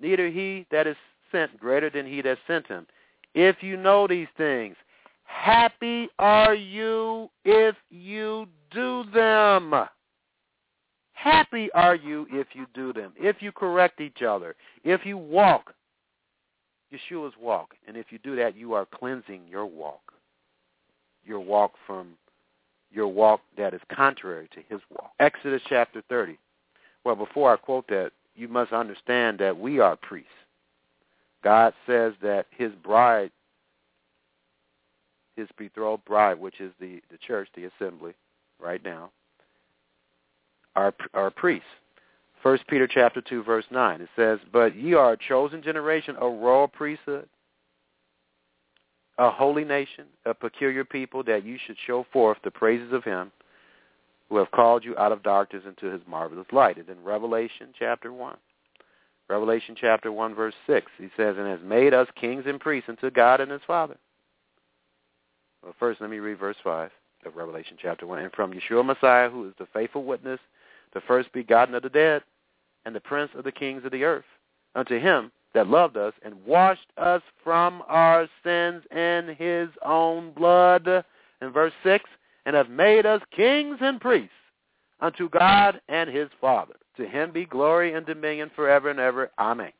[0.00, 0.96] neither he that is
[1.30, 2.86] sent greater than he that sent him.
[3.34, 4.76] If you know these things,
[5.28, 9.74] happy are you if you do them.
[11.12, 14.54] Happy are you if you do them, if you correct each other,
[14.84, 15.74] if you walk
[16.92, 17.74] Yeshua's walk.
[17.86, 20.12] And if you do that, you are cleansing your walk,
[21.24, 22.14] your walk from
[22.90, 25.10] your walk that is contrary to his walk.
[25.20, 26.38] Exodus chapter 30.
[27.04, 30.30] Well, before I quote that, you must understand that we are priests.
[31.44, 33.30] God says that his bride,
[35.38, 38.12] his betrothed bride, which is the, the church, the assembly,
[38.60, 39.10] right now,
[40.76, 41.66] are, are priests.
[42.42, 44.00] First Peter chapter 2, verse 9.
[44.00, 47.28] It says, But ye are a chosen generation, a royal priesthood,
[49.18, 53.32] a holy nation, a peculiar people, that you should show forth the praises of him
[54.28, 56.76] who have called you out of darkness into his marvelous light.
[56.76, 58.36] And in Revelation chapter 1.
[59.28, 63.10] Revelation chapter 1, verse 6, he says, And has made us kings and priests unto
[63.10, 63.96] God and his Father.
[65.62, 66.90] Well, first let me read verse 5
[67.26, 68.18] of Revelation chapter 1.
[68.20, 70.40] And from Yeshua Messiah, who is the faithful witness,
[70.94, 72.22] the first begotten of the dead,
[72.84, 74.24] and the prince of the kings of the earth,
[74.74, 80.86] unto him that loved us and washed us from our sins in his own blood.
[81.40, 82.08] In verse 6,
[82.46, 84.30] and have made us kings and priests
[85.00, 86.74] unto God and his Father.
[86.96, 89.30] To him be glory and dominion forever and ever.
[89.38, 89.72] Amen.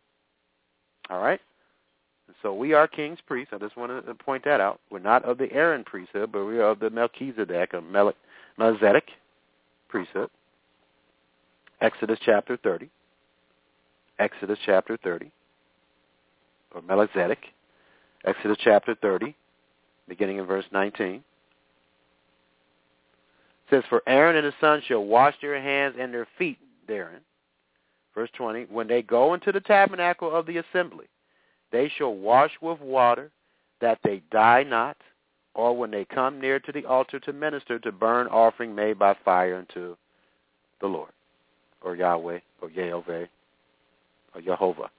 [1.10, 1.40] All right?
[2.42, 3.52] So we are kings, priests.
[3.52, 4.80] I just want to point that out.
[4.90, 7.82] We're not of the Aaron priesthood, but we are of the Melchizedek, or
[8.58, 9.04] Melchizedek
[9.88, 10.30] priesthood.
[11.80, 12.88] Exodus chapter 30.
[14.18, 15.30] Exodus chapter 30
[16.74, 17.38] or Melchizedek,
[18.24, 19.34] Exodus chapter 30,
[20.08, 21.22] beginning in verse 19.
[23.70, 27.20] Says, For Aaron and his sons shall wash their hands and their feet therein.
[28.14, 31.06] Verse 20, When they go into the tabernacle of the assembly,
[31.72, 33.30] they shall wash with water,
[33.80, 34.96] that they die not,
[35.54, 39.16] or when they come near to the altar to minister to burn offering made by
[39.24, 39.96] fire unto
[40.80, 41.10] the Lord,
[41.82, 43.28] or Yahweh, or Yehovah,
[44.34, 44.90] or Jehovah.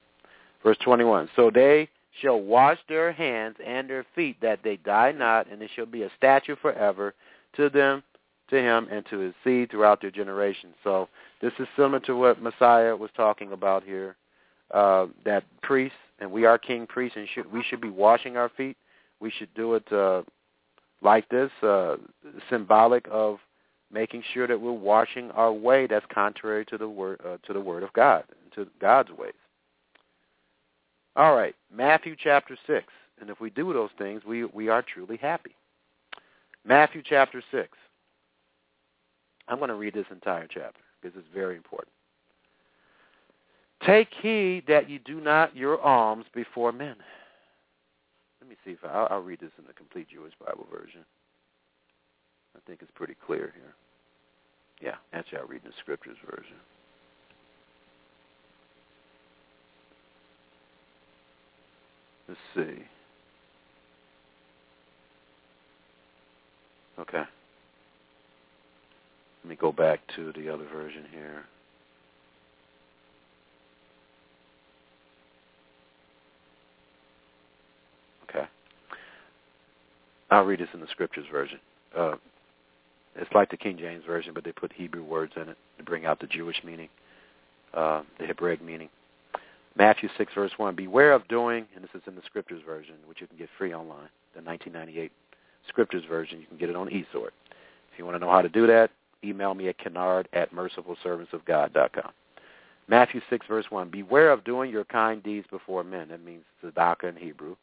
[0.62, 1.88] Verse 21, So they
[2.20, 6.02] shall wash their hands and their feet, that they die not, and it shall be
[6.02, 7.14] a statute forever
[7.56, 8.02] to them,
[8.50, 10.74] to him, and to his seed throughout their generations.
[10.84, 11.08] So
[11.40, 14.16] this is similar to what Messiah was talking about here,
[14.72, 18.50] uh, that priests, and we are king priests, and should, we should be washing our
[18.50, 18.76] feet.
[19.20, 20.22] We should do it uh,
[21.02, 21.96] like this, uh,
[22.48, 23.38] symbolic of
[23.92, 27.60] making sure that we're washing our way that's contrary to the word uh, to the
[27.60, 29.32] word of God, to God's ways.
[31.16, 32.86] All right, Matthew chapter 6.
[33.20, 35.54] And if we do those things, we, we are truly happy.
[36.64, 37.68] Matthew chapter 6.
[39.48, 41.92] I'm going to read this entire chapter because it's very important.
[43.86, 46.96] Take heed that you do not your alms before men.
[48.40, 51.00] Let me see if I, I'll, I'll read this in the complete Jewish Bible version.
[52.56, 53.74] I think it's pretty clear here.
[54.82, 56.56] Yeah, actually, I'll read the Scriptures version.
[62.28, 62.82] Let's see.
[66.98, 67.22] Okay.
[69.42, 71.44] Let me go back to the other version here.
[78.28, 78.46] Okay.
[80.30, 81.58] I'll read this in the Scriptures version.
[81.96, 82.14] Uh,
[83.16, 86.06] it's like the King James version, but they put Hebrew words in it to bring
[86.06, 86.88] out the Jewish meaning,
[87.74, 88.88] uh, the Hebraic meaning.
[89.76, 93.20] Matthew 6, verse 1, Beware of doing, and this is in the Scriptures version, which
[93.20, 95.10] you can get free online, the 1998
[95.68, 96.40] Scriptures version.
[96.40, 97.32] You can get it on eSword.
[97.92, 98.90] If you want to know how to do that,
[99.24, 102.12] email me at kennard at mercifulservantsofgod.com.
[102.88, 106.08] Matthew 6, verse 1, Beware of doing your kind deeds before men.
[106.08, 107.56] That means tzedakah in Hebrew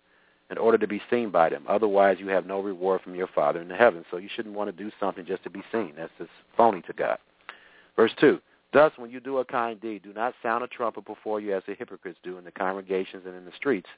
[0.49, 1.65] in order to be seen by them.
[1.67, 4.05] Otherwise, you have no reward from your Father in the heavens.
[4.09, 5.93] So you shouldn't want to do something just to be seen.
[5.97, 7.17] That's just phony to God.
[7.95, 8.39] Verse 2,
[8.73, 11.63] Thus, when you do a kind deed, do not sound a trumpet before you as
[11.67, 13.89] the hypocrites do in the congregations and in the streets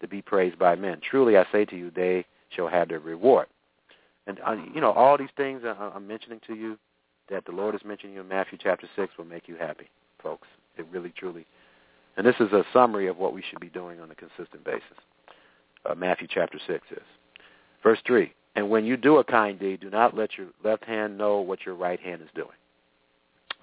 [0.00, 1.00] to be praised by men.
[1.00, 3.46] Truly, I say to you, they shall have their reward.
[4.26, 6.78] And, uh, you know, all these things I'm mentioning to you
[7.30, 9.88] that the Lord is mentioning in Matthew chapter 6 will make you happy,
[10.22, 10.46] folks.
[10.76, 11.46] It really, truly.
[12.16, 14.98] And this is a summary of what we should be doing on a consistent basis
[15.88, 16.98] uh, Matthew chapter 6 is.
[17.82, 21.16] Verse 3, And when you do a kind deed, do not let your left hand
[21.16, 22.56] know what your right hand is doing.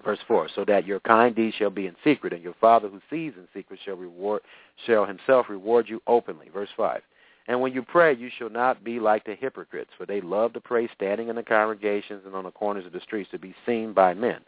[0.04, 3.00] Verse 4, So that your kind deed shall be in secret, and your Father who
[3.10, 4.42] sees in secret shall, reward,
[4.86, 6.48] shall himself reward you openly.
[6.52, 7.00] Verse 5,
[7.48, 10.60] And when you pray, you shall not be like the hypocrites, for they love to
[10.60, 13.92] pray standing in the congregations and on the corners of the streets to be seen
[13.92, 14.40] by men.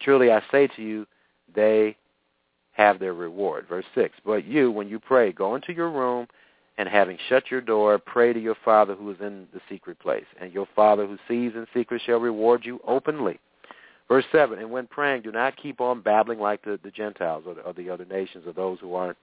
[0.00, 1.06] Truly I say to you,
[1.54, 1.96] they
[2.72, 3.66] have their reward.
[3.68, 6.26] Verse 6, But you, when you pray, go into your room,
[6.78, 10.26] and having shut your door, pray to your Father who is in the secret place.
[10.40, 13.38] And your Father who sees in secret shall reward you openly.
[14.08, 17.54] Verse 7, and when praying, do not keep on babbling like the, the Gentiles or
[17.54, 19.18] the, or the other nations or those who aren't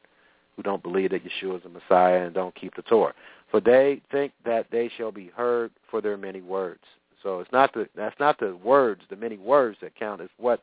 [0.56, 3.14] who don't believe that Yeshua is the Messiah and don't keep the Torah.
[3.50, 6.84] For they think that they shall be heard for their many words.
[7.24, 10.22] So it's not the that's not the words, the many words that count.
[10.22, 10.62] It's what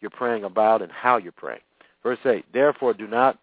[0.00, 1.60] you're praying about and how you're praying.
[2.02, 3.38] Verse 8, therefore do not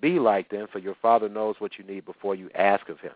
[0.00, 3.12] be like them, for your Father knows what you need before you ask of him.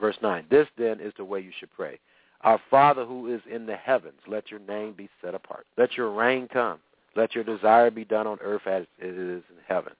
[0.00, 1.98] Verse 9, This then is the way you should pray.
[2.42, 5.66] Our Father who is in the heavens, let your name be set apart.
[5.78, 6.78] Let your reign come.
[7.16, 9.92] Let your desire be done on earth as it is in heaven.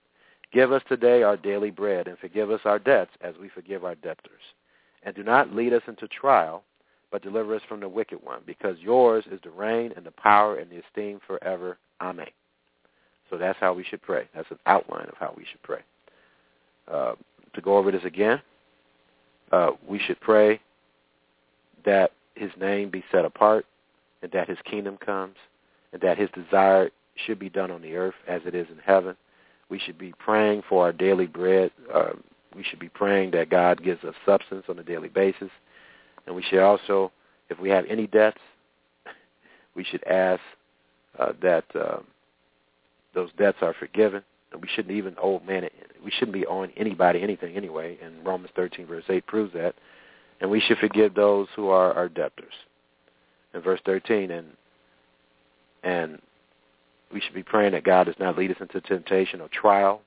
[0.53, 3.95] Give us today our daily bread, and forgive us our debts as we forgive our
[3.95, 4.43] debtors.
[5.05, 6.65] And do not lead us into trial,
[7.11, 10.57] but deliver us from the wicked one, because yours is the reign and the power
[10.57, 11.79] and the esteem forever.
[12.01, 12.29] Amen.
[13.35, 14.29] So that's how we should pray.
[14.33, 15.81] That's an outline of how we should pray.
[16.87, 17.15] Uh,
[17.55, 18.41] to go over this again,
[19.51, 20.61] uh, we should pray
[21.85, 23.67] that his name be set apart
[24.23, 25.35] and that his kingdom comes
[25.93, 26.91] and that his desire
[27.27, 29.17] should be done on the earth as it is in heaven.
[29.69, 31.73] We should be praying for our daily bread.
[31.93, 32.13] Uh,
[32.55, 35.51] we should be praying that God gives us substance on a daily basis.
[36.29, 37.11] And we should also,
[37.51, 38.41] if we have any debts,
[39.75, 40.41] we should ask
[41.19, 42.05] uh, that um,
[43.15, 44.23] those debts are forgiven.
[44.53, 45.69] And we shouldn't even owe man.
[46.05, 47.99] We shouldn't be owing anybody anything anyway.
[48.03, 49.75] And Romans 13 verse 8 proves that.
[50.41, 52.53] And we should forgive those who are our debtors.
[53.53, 54.49] In verse 13, and
[55.83, 56.21] and
[57.13, 60.03] we should be praying that God does not lead us into temptation or trial.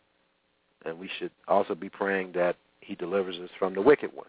[0.86, 4.28] And we should also be praying that he delivers us from the wicked one.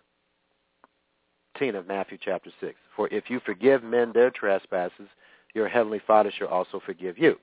[1.58, 2.74] 10 of Matthew chapter 6.
[2.94, 5.08] For if you forgive men their trespasses,
[5.54, 7.36] your heavenly Father shall also forgive you.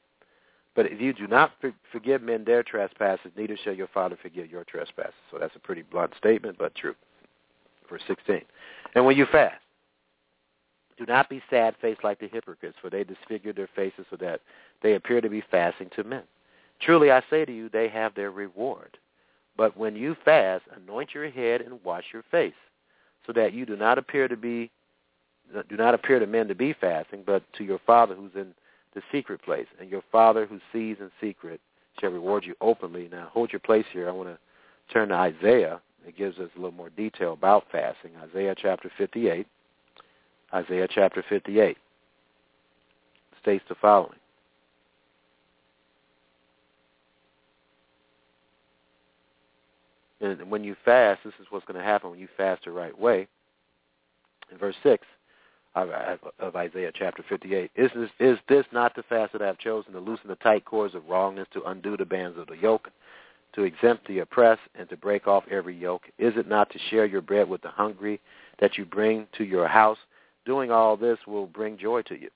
[0.75, 1.53] But if you do not
[1.91, 5.13] forgive men their trespasses, neither shall your Father forgive your trespasses.
[5.31, 6.95] So that's a pretty blunt statement, but true.
[7.89, 8.41] Verse 16.
[8.93, 9.61] And when you fast,
[10.97, 14.41] do not be sad-faced like the hypocrites, for they disfigure their faces so that
[14.81, 16.23] they appear to be fasting to men.
[16.81, 18.97] Truly I say to you, they have their reward.
[19.57, 22.53] But when you fast, anoint your head and wash your face,
[23.25, 24.69] so that you do not appear to be
[25.69, 28.53] do not appear to men to be fasting, but to your Father who's in
[28.95, 31.61] the secret place, and your Father who sees in secret
[31.99, 33.07] shall reward you openly.
[33.11, 34.07] Now, hold your place here.
[34.09, 34.39] I want to
[34.91, 35.81] turn to Isaiah.
[36.07, 38.11] It gives us a little more detail about fasting.
[38.29, 39.45] Isaiah chapter 58.
[40.53, 41.77] Isaiah chapter 58
[43.41, 44.17] states the following.
[50.21, 52.97] And when you fast, this is what's going to happen when you fast the right
[52.97, 53.27] way.
[54.51, 55.05] In verse 6,
[55.75, 57.71] of, Isaiah chapter 58.
[57.75, 60.65] Is this, is this not the fast that I have chosen to loosen the tight
[60.65, 62.89] cords of wrongness, to undo the bands of the yoke,
[63.53, 66.03] to exempt the oppressed, and to break off every yoke?
[66.17, 68.21] Is it not to share your bread with the hungry
[68.59, 69.97] that you bring to your house?
[70.45, 72.29] Doing all this will bring joy to you.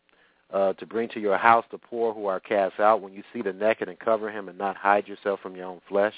[0.51, 3.41] Uh, to bring to your house the poor who are cast out, when you see
[3.41, 6.15] the naked and cover him and not hide yourself from your own flesh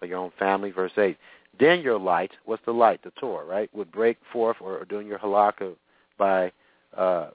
[0.00, 0.70] or your own family.
[0.70, 1.16] Verse 8.
[1.58, 3.02] Then your light, what's the light?
[3.02, 3.74] The Torah, right?
[3.74, 5.74] Would break forth or, or doing your halakha
[6.18, 6.52] by
[6.96, 7.28] uh,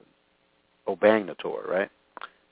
[0.87, 1.89] obeying the Torah, right?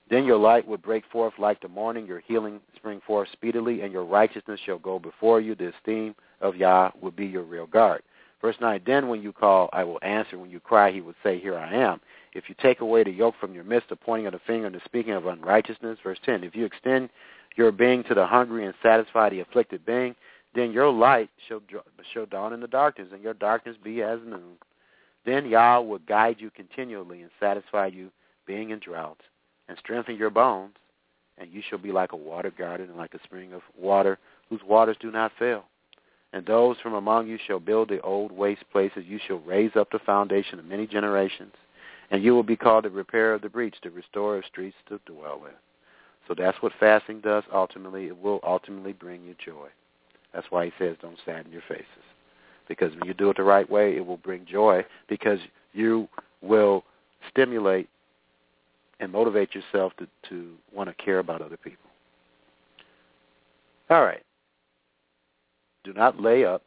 [0.10, 3.94] Then your light would break forth like the morning, your healing spring forth speedily, and
[3.94, 5.56] your righteousness shall go before you.
[5.56, 8.02] The esteem of Yah will be your real guard.
[8.42, 10.38] Verse 9, then when you call, I will answer.
[10.38, 12.02] When you cry, he will say, here I am.
[12.34, 14.76] If you take away the yoke from your midst, the pointing of the finger and
[14.76, 16.00] the speaking of unrighteousness.
[16.04, 17.10] Verse 10, if you extend
[17.56, 20.16] your being to the hungry and satisfy the afflicted being,
[20.56, 21.62] then your light shall,
[22.14, 24.58] shall dawn in the darkness, and your darkness be as noon.
[25.26, 28.12] Then Yah will guide you continually and satisfy you,
[28.48, 29.22] being in drought,
[29.68, 30.76] and strengthen your bones,
[31.38, 34.18] and you shall be like a water garden and like a spring of water
[34.50, 35.66] whose waters do not fail.
[36.34, 39.04] And those from among you shall build the old waste places.
[39.06, 41.54] You shall raise up the foundation of many generations,
[42.10, 45.00] and you will be called the repairer of the breach, the restorer of streets to
[45.06, 45.54] dwell in.
[46.28, 48.08] So that's what fasting does ultimately.
[48.08, 49.68] It will ultimately bring you joy.
[50.34, 52.11] That's why he says don't sadden your faces
[52.72, 55.40] because when you do it the right way, it will bring joy because
[55.74, 56.08] you
[56.42, 56.86] will
[57.30, 57.90] stimulate
[59.02, 61.90] and motivate yourself to, to want to care about other people.
[63.90, 64.24] All right.
[65.84, 66.62] Do not lay up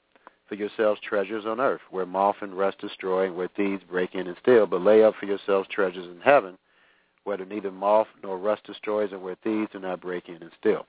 [0.46, 4.26] for yourselves treasures on earth, where moth and rust destroy, and where thieves break in
[4.26, 6.58] and steal, but lay up for yourselves treasures in heaven,
[7.22, 10.86] where neither moth nor rust destroys, and where thieves do not break in and steal.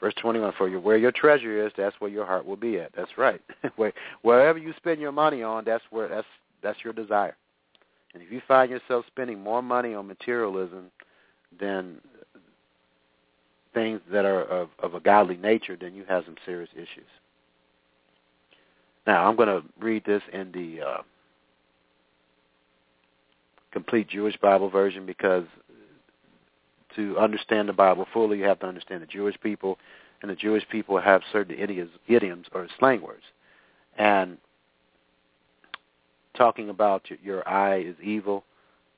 [0.00, 2.92] Verse 21, for you, where your treasure is, that's where your heart will be at.
[2.94, 3.40] That's right.
[4.22, 6.26] Wherever you spend your money on, that's where that's
[6.62, 7.36] that's your desire.
[8.12, 10.90] And if you find yourself spending more money on materialism
[11.58, 12.00] than
[13.74, 17.06] things that are of, of a godly nature, then you have some serious issues.
[19.06, 21.02] Now, I'm going to read this in the uh,
[23.72, 25.44] complete Jewish Bible version because
[26.96, 29.78] to understand the Bible fully, you have to understand the Jewish people,
[30.22, 33.22] and the Jewish people have certain idioms, idioms or slang words.
[33.98, 34.38] And
[36.36, 38.44] talking about your, your eye is evil,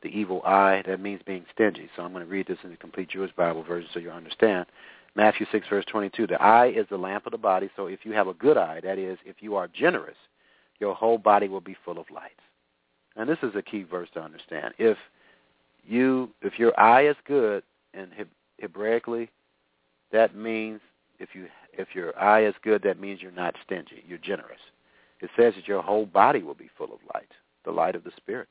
[0.03, 1.89] the evil eye, that means being stingy.
[1.97, 4.67] So I'm going to read this in the complete Jewish Bible version so you understand.
[5.15, 8.13] Matthew 6, verse 22, the eye is the lamp of the body, so if you
[8.13, 10.17] have a good eye, that is, if you are generous,
[10.79, 12.31] your whole body will be full of light.
[13.17, 14.75] And this is a key verse to understand.
[14.79, 14.97] If
[15.85, 17.65] you, if your eye is good,
[17.95, 18.11] and
[18.61, 19.29] Hebraically,
[20.13, 20.81] that means
[21.19, 24.03] if you if your eye is good, that means you're not stingy.
[24.07, 24.61] You're generous.
[25.21, 27.31] It says that your whole body will be full of light,
[27.65, 28.49] the light of the Spirit,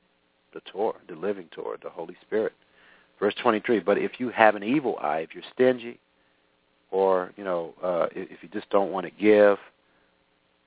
[0.54, 2.54] the Torah, the living Torah, the Holy Spirit.
[3.20, 3.80] Verse 23.
[3.80, 6.00] But if you have an evil eye, if you're stingy,
[6.92, 9.58] or you know, uh, if you just don't want to give,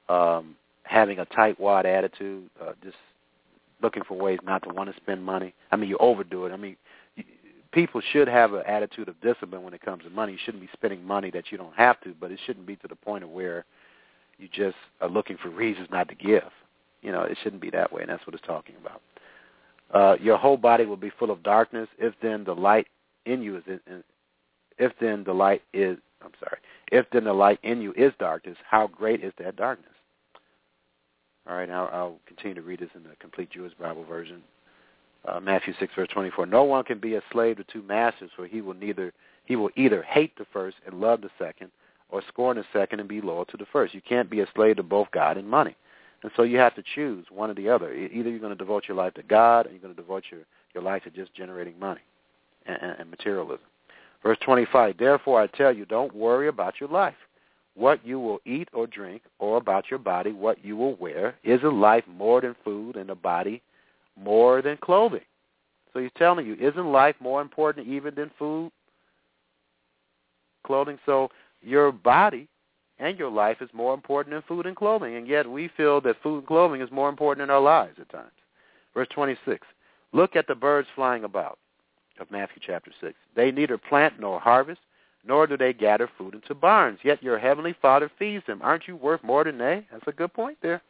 [0.08, 2.96] um, having a tightwad attitude, uh, just
[3.82, 5.54] looking for ways not to want to spend money.
[5.70, 6.52] I mean, you overdo it.
[6.52, 6.76] I mean,
[7.72, 10.32] people should have an attitude of discipline when it comes to money.
[10.32, 12.88] You shouldn't be spending money that you don't have to, but it shouldn't be to
[12.88, 13.64] the point of where
[14.38, 16.50] you just are looking for reasons not to give.
[17.02, 19.00] You know, it shouldn't be that way, and that's what it's talking about.
[19.92, 21.88] Uh, your whole body will be full of darkness.
[21.98, 22.86] If then the light
[23.26, 24.04] in you is, in,
[24.78, 26.58] if then the light is, I'm sorry,
[26.92, 29.90] if then the light in you is darkness, how great is that darkness?
[31.48, 34.42] All right, now I'll continue to read this in the complete Jewish Bible version
[35.26, 36.46] uh, Matthew 6 verse 24.
[36.46, 39.12] No one can be a slave to two masters, for he will neither
[39.44, 41.70] he will either hate the first and love the second,
[42.08, 43.94] or scorn the second and be loyal to the first.
[43.94, 45.76] You can't be a slave to both God and money.
[46.22, 47.92] And so you have to choose one or the other.
[47.94, 50.40] Either you're going to devote your life to God, or you're going to devote your,
[50.74, 52.02] your life to just generating money
[52.66, 53.64] and, and, and materialism.
[54.22, 57.14] Verse 25, Therefore I tell you, don't worry about your life,
[57.74, 61.36] what you will eat or drink, or about your body, what you will wear.
[61.42, 63.62] Is a life more than food, and a body
[64.16, 65.20] more than clothing.
[65.92, 68.70] So he's telling you, isn't life more important even than food,
[70.64, 70.98] clothing?
[71.04, 71.30] So
[71.62, 72.48] your body
[72.98, 76.22] and your life is more important than food and clothing, and yet we feel that
[76.22, 78.30] food and clothing is more important in our lives at times.
[78.94, 79.66] Verse 26,
[80.12, 81.58] look at the birds flying about
[82.20, 83.14] of Matthew chapter 6.
[83.34, 84.80] They neither plant nor harvest,
[85.24, 88.60] nor do they gather food into barns, yet your heavenly Father feeds them.
[88.62, 89.86] Aren't you worth more than they?
[89.90, 90.82] That's a good point there.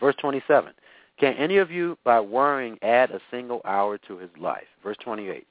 [0.00, 0.72] Verse 27,
[1.18, 4.66] can any of you, by worrying, add a single hour to his life?
[4.82, 5.46] Verse 28.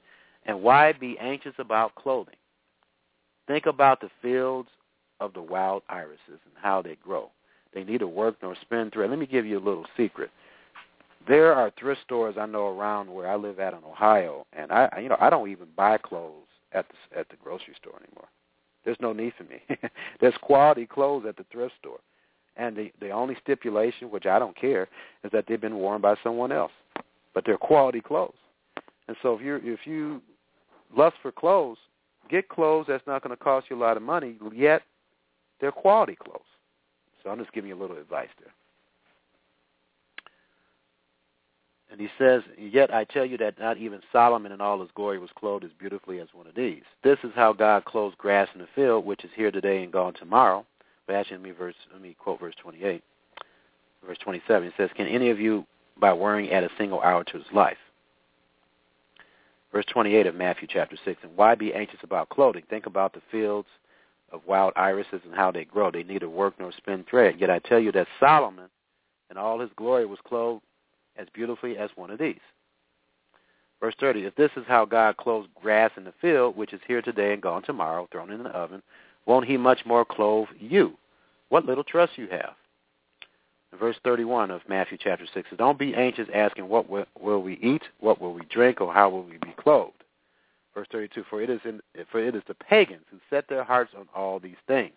[0.46, 2.36] And why be anxious about clothing?
[3.46, 4.68] Think about the fields
[5.20, 7.30] of the wild irises and how they grow.
[7.74, 9.10] They neither work nor spin thread.
[9.10, 10.30] Let me give you a little secret.
[11.26, 14.98] there are thrift stores I know around where I live at in Ohio, and I,
[15.02, 18.28] you know, I don't even buy clothes at the at the grocery store anymore.
[18.84, 19.60] There's no need for me.
[20.20, 21.98] There's quality clothes at the thrift store,
[22.58, 24.88] and the the only stipulation, which I don't care,
[25.24, 26.72] is that they've been worn by someone else,
[27.34, 28.34] but they're quality clothes.
[29.06, 30.20] And so if you if you
[30.94, 31.78] lust for clothes,
[32.28, 34.82] get clothes that's not going to cost you a lot of money, yet
[35.60, 36.40] they're quality clothes.
[37.22, 38.52] So I'm just giving you a little advice there.
[41.90, 45.18] And he says, Yet I tell you that not even Solomon in all his glory
[45.18, 46.82] was clothed as beautifully as one of these.
[47.02, 50.14] This is how God clothes grass in the field, which is here today and gone
[50.14, 50.66] tomorrow.
[51.08, 53.02] But actually, let me, verse, let me quote verse 28.
[54.06, 55.64] Verse 27, it says, Can any of you,
[55.98, 57.78] by worrying, add a single hour to his life?
[59.72, 62.62] Verse 28 of Matthew chapter 6, And why be anxious about clothing?
[62.68, 63.66] Think about the fields
[64.30, 65.90] of wild irises and how they grow.
[65.90, 67.36] They neither work nor spin thread.
[67.40, 68.68] Yet I tell you that Solomon
[69.30, 70.62] in all his glory was clothed
[71.16, 72.36] as beautifully as one of these.
[73.80, 77.00] Verse 30, if this is how God clothes grass in the field, which is here
[77.00, 78.82] today and gone tomorrow, thrown in the oven,
[79.28, 80.94] won't he much more clothe you?
[81.50, 82.54] What little trust you have.
[83.78, 87.82] verse 31 of Matthew chapter 6 says, Don't be anxious asking, what will we eat,
[88.00, 89.92] what will we drink, or how will we be clothed?
[90.74, 91.80] Verse 32, for it is, in,
[92.10, 94.94] for it is the pagans who set their hearts on all these things.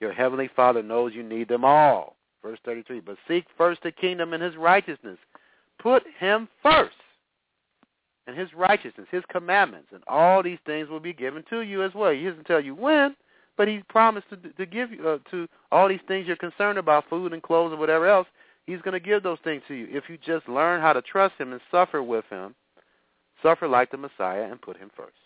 [0.00, 2.16] Your heavenly Father knows you need them all.
[2.42, 5.18] Verse 33, but seek first the kingdom and his righteousness,
[5.78, 6.96] Put him first
[8.26, 11.94] and his righteousness, his commandments, and all these things will be given to you as
[11.94, 12.12] well.
[12.12, 13.14] He doesn't tell you when,
[13.56, 17.08] but he promised to, to give you uh, to all these things you're concerned about,
[17.08, 18.26] food and clothes and whatever else.
[18.66, 21.34] He's going to give those things to you if you just learn how to trust
[21.38, 22.54] him and suffer with him,
[23.42, 25.16] suffer like the Messiah, and put him first.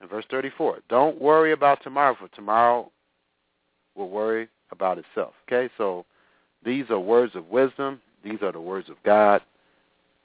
[0.00, 2.90] In verse 34, don't worry about tomorrow, for tomorrow
[3.94, 5.34] will worry about itself.
[5.46, 6.06] Okay, so
[6.64, 8.00] these are words of wisdom.
[8.24, 9.42] These are the words of God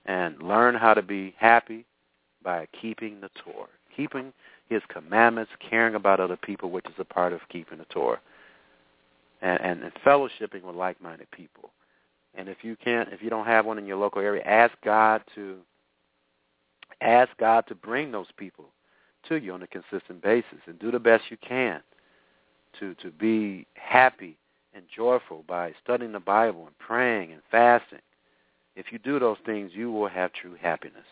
[0.06, 1.86] and learn how to be happy
[2.44, 4.34] by keeping the Torah, keeping
[4.74, 8.20] his commandments, caring about other people, which is a part of keeping the Torah,
[9.42, 11.72] and, and, and fellowshipping with like-minded people.
[12.36, 15.22] And if you can't, if you don't have one in your local area, ask God
[15.36, 15.58] to
[17.02, 18.66] ask God to bring those people
[19.30, 21.82] to you on a consistent basis, and do the best you can
[22.80, 24.38] to to be happy
[24.74, 28.00] and joyful by studying the Bible and praying and fasting
[28.76, 31.06] if you do those things, you will have true happiness.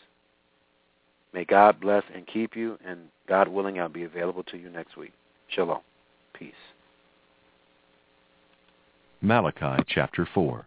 [1.34, 4.98] May God bless and keep you, and God willing, I'll be available to you next
[4.98, 5.14] week.
[5.48, 5.80] Shalom.
[6.34, 6.53] Peace.
[9.22, 10.66] Malachi chapter 4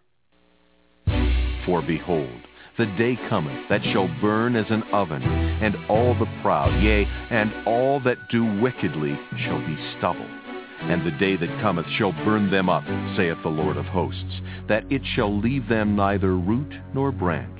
[1.65, 2.39] For behold,
[2.77, 7.53] the day cometh that shall burn as an oven, and all the proud, yea, and
[7.67, 10.29] all that do wickedly shall be stubble
[10.81, 12.83] and the day that cometh shall burn them up,
[13.15, 17.59] saith the Lord of hosts, that it shall leave them neither root nor branch.